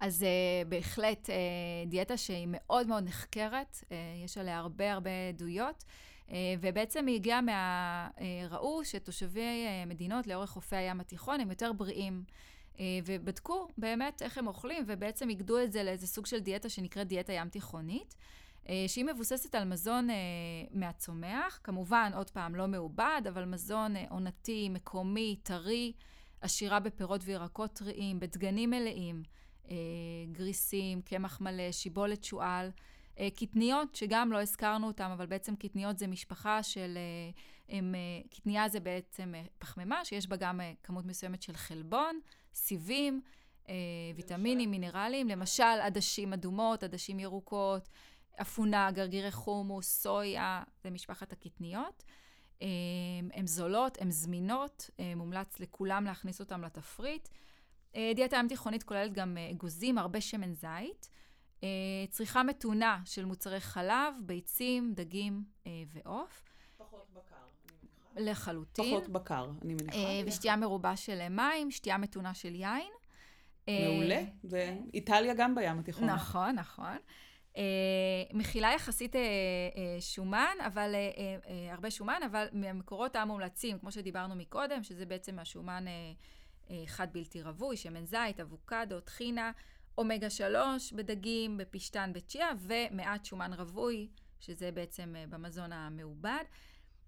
[0.00, 3.92] אז uh, בהחלט uh, דיאטה שהיא מאוד מאוד נחקרת, uh,
[4.24, 5.84] יש עליה הרבה הרבה עדויות,
[6.28, 8.08] uh, ובעצם היא הגיעה מה...
[8.16, 12.24] Uh, ראו שתושבי uh, מדינות לאורך חופי הים התיכון הם יותר בריאים.
[12.80, 17.08] אה, ובדקו באמת איך הם אוכלים, ובעצם איגדו את זה לאיזה סוג של דיאטה שנקראת
[17.08, 18.14] דיאטה ים תיכונית,
[18.68, 20.16] אה, שהיא מבוססת על מזון אה,
[20.70, 25.92] מהצומח, כמובן, עוד פעם, לא מעובד, אבל מזון עונתי, מקומי, טרי,
[26.40, 29.22] עשירה בפירות וירקות טריים, בדגנים מלאים,
[30.32, 32.70] גריסים, קמח מלא, שיבולת שועל.
[33.36, 36.98] קטניות, שגם לא הזכרנו אותן, אבל בעצם קטניות זה משפחה של...
[38.30, 42.20] קטניה זה בעצם פחמימה, שיש בה גם כמות מסוימת של חלבון,
[42.56, 43.20] סיבים,
[43.68, 43.74] אה,
[44.16, 47.88] ויטמינים, מינרלים, למשל עדשים אדומות, עדשים ירוקות,
[48.40, 52.02] אפונה, גרגירי חומוס, סויה, זה משפחת הקטניות.
[52.62, 52.68] אה,
[53.34, 57.28] הן זולות, הן זמינות, אה, מומלץ לכולם להכניס אותן לתפריט.
[57.96, 61.08] אה, דיאטה ים תיכונית כוללת גם אה, אגוזים, הרבה שמן זית.
[61.62, 61.68] אה,
[62.10, 66.42] צריכה מתונה של מוצרי חלב, ביצים, דגים אה, ועוף.
[68.16, 68.84] לחלוטין.
[68.84, 69.98] פחות בקר, אני מניחה.
[69.98, 72.92] אה, ושתייה מרובה של מים, שתייה מתונה של יין.
[73.68, 76.04] מעולה, ואיטליה גם בים התיכון.
[76.04, 76.96] נכון, נכון.
[78.32, 79.16] מכילה יחסית
[80.00, 80.94] שומן, אבל
[81.72, 85.84] הרבה שומן, אבל מהמקורות המומלצים, כמו שדיברנו מקודם, שזה בעצם השומן
[86.86, 89.52] חד בלתי רווי, שמן זית, אבוקדו, טחינה,
[89.98, 94.08] אומגה 3 בדגים, בפשטן, בצ'יה, ומעט שומן רווי,
[94.40, 96.44] שזה בעצם במזון המעובד.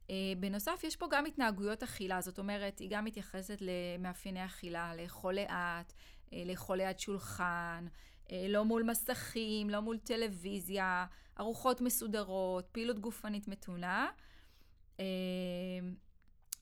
[0.08, 5.34] Uh, בנוסף, יש פה גם התנהגויות אכילה, זאת אומרת, היא גם מתייחסת למאפייני אכילה, לאכול
[5.34, 7.86] לאט, uh, לאכול ליד שולחן,
[8.24, 11.06] uh, לא מול מסכים, לא מול טלוויזיה,
[11.40, 14.08] ארוחות מסודרות, פעילות גופנית מתונה.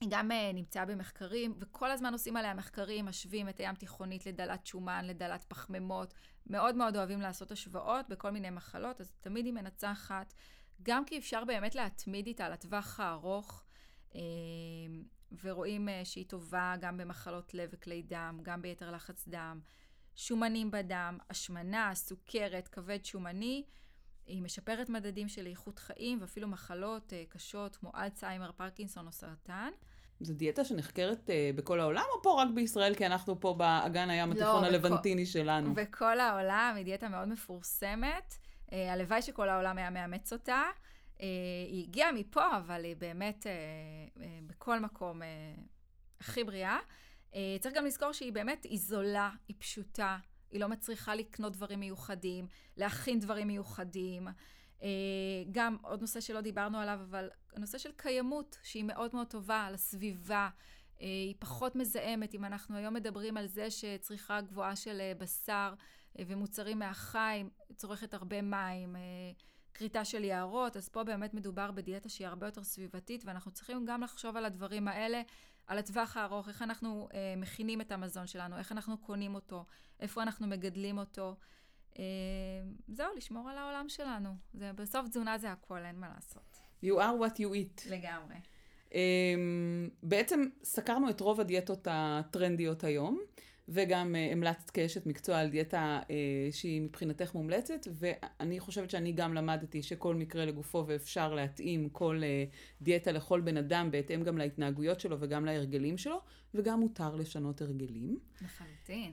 [0.00, 5.04] היא גם נמצאה במחקרים, וכל הזמן עושים עליה מחקרים, משווים את הים תיכונית לדלת שומן,
[5.04, 6.14] לדלת פחמימות.
[6.46, 10.34] מאוד מאוד אוהבים לעשות השוואות בכל מיני מחלות, אז תמיד היא מנצחת.
[10.82, 13.64] גם כי אפשר באמת להתמיד איתה לטווח הארוך,
[14.14, 14.20] אה,
[15.42, 19.60] ורואים אה, שהיא טובה גם במחלות לב וכלי דם, גם ביתר לחץ דם,
[20.14, 23.64] שומנים בדם, השמנה, סוכרת, כבד שומני.
[24.26, 29.70] היא משפרת מדדים של איכות חיים ואפילו מחלות uh, קשות כמו אלצהיימר, פרקינסון או סרטן.
[30.20, 34.62] זו דיאטה שנחקרת בכל העולם או פה רק בישראל כי אנחנו פה באגן הים התיכון
[34.62, 35.28] לא, הלבנטיני בכ...
[35.28, 35.74] שלנו?
[35.74, 38.38] בכל העולם, היא דיאטה מאוד מפורסמת.
[38.72, 40.62] אה, הלוואי שכל העולם היה מאמץ אותה.
[41.20, 41.26] אה,
[41.68, 43.52] היא הגיעה מפה, אבל היא באמת אה,
[44.46, 45.20] בכל מקום
[46.20, 46.78] הכי בריאה.
[47.60, 50.18] צריך גם לזכור שהיא באמת, היא זולה, היא פשוטה,
[50.50, 54.28] היא לא מצריכה לקנות דברים מיוחדים, להכין דברים מיוחדים.
[55.52, 60.48] גם עוד נושא שלא דיברנו עליו, אבל הנושא של קיימות, שהיא מאוד מאוד טובה לסביבה.
[60.98, 65.74] היא פחות מזהמת, אם אנחנו היום מדברים על זה שצריכה גבוהה של בשר
[66.26, 67.44] ומוצרים מהחי,
[67.76, 69.00] צורכת הרבה מים, אה,
[69.74, 74.02] כריתה של יערות, אז פה באמת מדובר בדיאטה שהיא הרבה יותר סביבתית, ואנחנו צריכים גם
[74.02, 75.22] לחשוב על הדברים האלה,
[75.66, 79.64] על הטווח הארוך, איך אנחנו אה, מכינים את המזון שלנו, איך אנחנו קונים אותו,
[80.00, 81.36] איפה אנחנו מגדלים אותו.
[81.98, 82.04] אה,
[82.88, 84.30] זהו, לשמור על העולם שלנו.
[84.54, 86.58] זה, בסוף תזונה זה הכל, אין מה לעשות.
[86.84, 87.90] You are what you eat.
[87.90, 88.36] לגמרי.
[88.90, 88.96] Um,
[90.02, 93.20] בעצם סקרנו את רוב הדיאטות הטרנדיות היום.
[93.68, 96.08] וגם uh, המלצת כאשת מקצוע על דיאטה uh,
[96.50, 102.82] שהיא מבחינתך מומלצת, ואני חושבת שאני גם למדתי שכל מקרה לגופו ואפשר להתאים כל uh,
[102.82, 106.20] דיאטה לכל בן אדם בהתאם גם להתנהגויות שלו וגם להרגלים שלו,
[106.54, 108.18] וגם מותר לשנות הרגלים.
[108.44, 109.12] לחלוטין.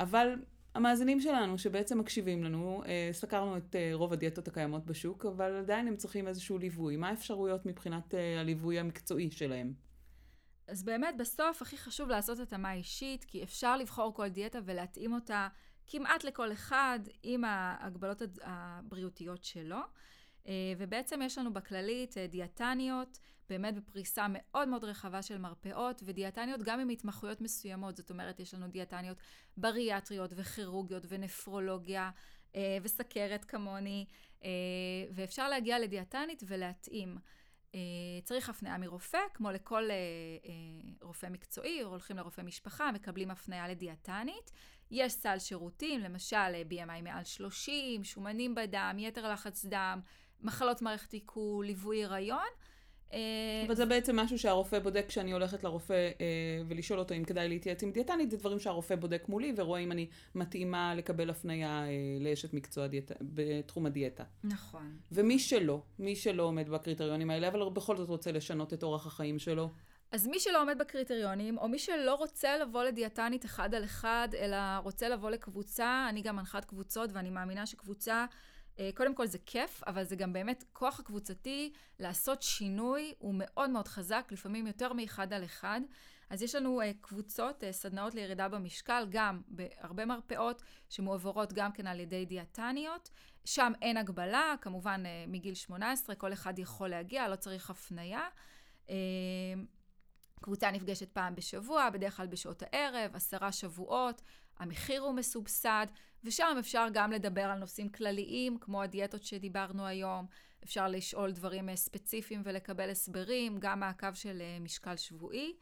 [0.00, 0.34] אבל
[0.74, 6.28] המאזינים שלנו שבעצם מקשיבים לנו, סקרנו את רוב הדיאטות הקיימות בשוק, אבל עדיין הם צריכים
[6.28, 6.96] איזשהו ליווי.
[6.96, 9.87] מה האפשרויות מבחינת הליווי המקצועי שלהם?
[10.68, 15.48] אז באמת בסוף הכי חשוב לעשות התאמה אישית, כי אפשר לבחור כל דיאטה ולהתאים אותה
[15.86, 19.78] כמעט לכל אחד עם ההגבלות הבריאותיות שלו.
[20.46, 26.62] אה, ובעצם יש לנו בכללית אה, דיאטניות, באמת בפריסה מאוד מאוד רחבה של מרפאות, ודיאטניות
[26.62, 29.18] גם עם התמחויות מסוימות, זאת אומרת, יש לנו דיאטניות
[29.56, 32.10] בריאטריות וכירורגיות ונפרולוגיה
[32.54, 34.06] אה, וסכרת כמוני,
[35.14, 37.18] ואפשר להגיע לדיאטנית ולהתאים.
[37.74, 37.80] אה,
[38.24, 39.96] צריך הפניה מרופא, כמו לכל אה,
[40.46, 40.52] אה,
[41.02, 44.50] רופא מקצועי, הולכים לרופא משפחה, מקבלים הפניה לדיאטנית.
[44.90, 50.00] יש סל שירותים, למשל BMI מעל 30, שומנים בדם, יתר לחץ דם,
[50.40, 52.48] מחלות מערכת עיכול, ליווי הריון.
[53.12, 53.18] אה,
[53.66, 57.82] אבל זה בעצם משהו שהרופא בודק כשאני הולכת לרופא אה, ולשאול אותו אם כדאי להתייעץ
[57.82, 61.90] עם דיאטנית, זה דברים שהרופא בודק מולי ורואה אם אני מתאימה לקבל הפנייה אה,
[62.20, 63.12] לאשת מקצוע דיאט...
[63.20, 64.24] בתחום הדיאטה.
[64.44, 64.96] נכון.
[65.12, 69.38] ומי שלא, מי שלא עומד בקריטריונים האלה, אבל בכל זאת רוצה לשנות את אורח החיים
[69.38, 69.70] שלו.
[70.12, 74.56] אז מי שלא עומד בקריטריונים, או מי שלא רוצה לבוא לדיאטנית אחד על אחד, אלא
[74.82, 78.26] רוצה לבוא לקבוצה, אני גם מנחת קבוצות, ואני מאמינה שקבוצה...
[78.78, 83.70] אה, קודם כל זה כיף, אבל זה גם באמת כוח הקבוצתי לעשות שינוי, הוא מאוד
[83.70, 85.80] מאוד חזק, לפעמים יותר מאחד על אחד.
[86.30, 91.86] אז יש לנו uh, קבוצות, uh, סדנאות לירידה במשקל, גם בהרבה מרפאות שמועברות גם כן
[91.86, 93.10] על ידי דיאטניות.
[93.44, 98.28] שם אין הגבלה, כמובן מגיל 18, כל אחד יכול להגיע, לא צריך הפנייה.
[100.40, 104.22] קבוצה נפגשת פעם בשבוע, בדרך כלל בשעות הערב, עשרה שבועות,
[104.58, 105.86] המחיר הוא מסובסד,
[106.24, 110.26] ושם אפשר גם לדבר על נושאים כלליים, כמו הדיאטות שדיברנו היום,
[110.64, 115.52] אפשר לשאול דברים אה, ספציפיים ולקבל הסברים, גם מעקב של אה, משקל שבועי.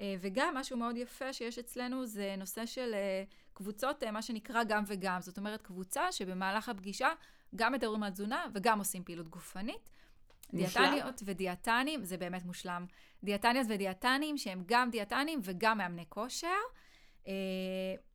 [0.00, 2.94] אה, וגם משהו מאוד יפה שיש אצלנו זה נושא של
[3.52, 5.20] קבוצות, מה שנקרא גם וגם.
[5.20, 7.08] זאת אומרת, קבוצה שבמהלך הפגישה
[7.56, 9.90] גם מדברים על תזונה וגם עושים פעילות גופנית.
[10.52, 10.84] מושלם.
[10.84, 12.86] דיאטניות ודיאטנים, זה באמת מושלם.
[13.24, 16.48] דיאטניות ודיאטנים שהם גם דיאטנים וגם מאמני כושר.
[17.26, 17.32] אה,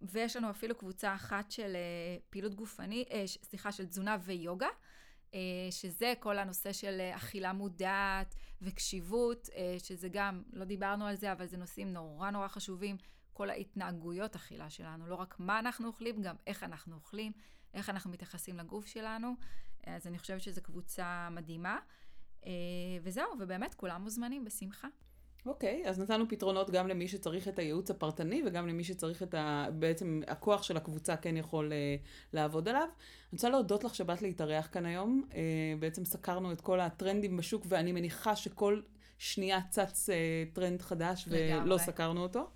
[0.02, 4.70] ויש לנו אפילו קבוצה אחת של אה, פעילות גופנית, אה, סליחה, של תזונה ויוגה,
[5.72, 11.58] שזה כל הנושא של אכילה מודעת וקשיבות, שזה גם, לא דיברנו על זה, אבל זה
[11.58, 12.98] נושאים נורא נורא חשובים,
[13.34, 17.32] כל ההתנהגויות אכילה שלנו, לא רק מה אנחנו אוכלים, גם איך אנחנו אוכלים,
[17.74, 19.36] איך אנחנו מתייחסים לגוף שלנו.
[19.86, 21.80] אז אני חושבת שזו קבוצה מדהימה.
[23.04, 24.88] וזהו, ובאמת כולם מוזמנים בשמחה.
[25.46, 29.34] אוקיי, okay, אז נתנו פתרונות גם למי שצריך את הייעוץ הפרטני וגם למי שצריך את
[29.34, 29.68] ה...
[29.74, 32.82] בעצם הכוח של הקבוצה כן יכול uh, לעבוד עליו.
[32.82, 32.90] אני
[33.32, 35.24] רוצה להודות לך שבאת להתארח כאן היום.
[35.32, 35.36] Uh,
[35.80, 38.82] בעצם סקרנו את כל הטרנדים בשוק ואני מניחה שכל
[39.18, 41.66] שנייה צץ uh, טרנד חדש לגמרי.
[41.66, 42.48] ולא סקרנו אותו.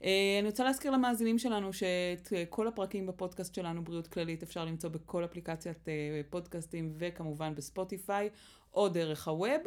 [0.00, 0.04] Uh,
[0.40, 4.90] אני רוצה להזכיר למאזינים שלנו שאת uh, כל הפרקים בפודקאסט שלנו, בריאות כללית, אפשר למצוא
[4.90, 5.88] בכל אפליקציית uh,
[6.30, 8.28] פודקאסטים וכמובן בספוטיפיי
[8.74, 9.62] או דרך הווב.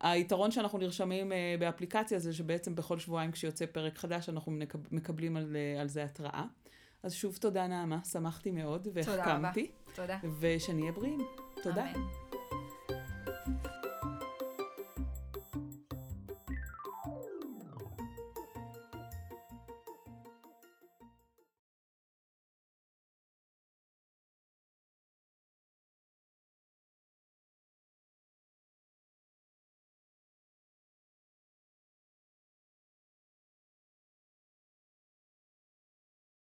[0.00, 4.52] היתרון שאנחנו נרשמים אה, באפליקציה זה שבעצם בכל שבועיים כשיוצא פרק חדש אנחנו
[4.90, 6.44] מקבלים על, אה, על זה התראה.
[7.02, 9.70] אז שוב תודה נעמה, שמחתי מאוד והחכמתי.
[9.94, 10.18] תודה רבה.
[10.22, 10.28] תודה.
[10.40, 11.26] ושנהיה בריאים.
[11.62, 11.86] תודה.
[11.90, 13.79] אמן.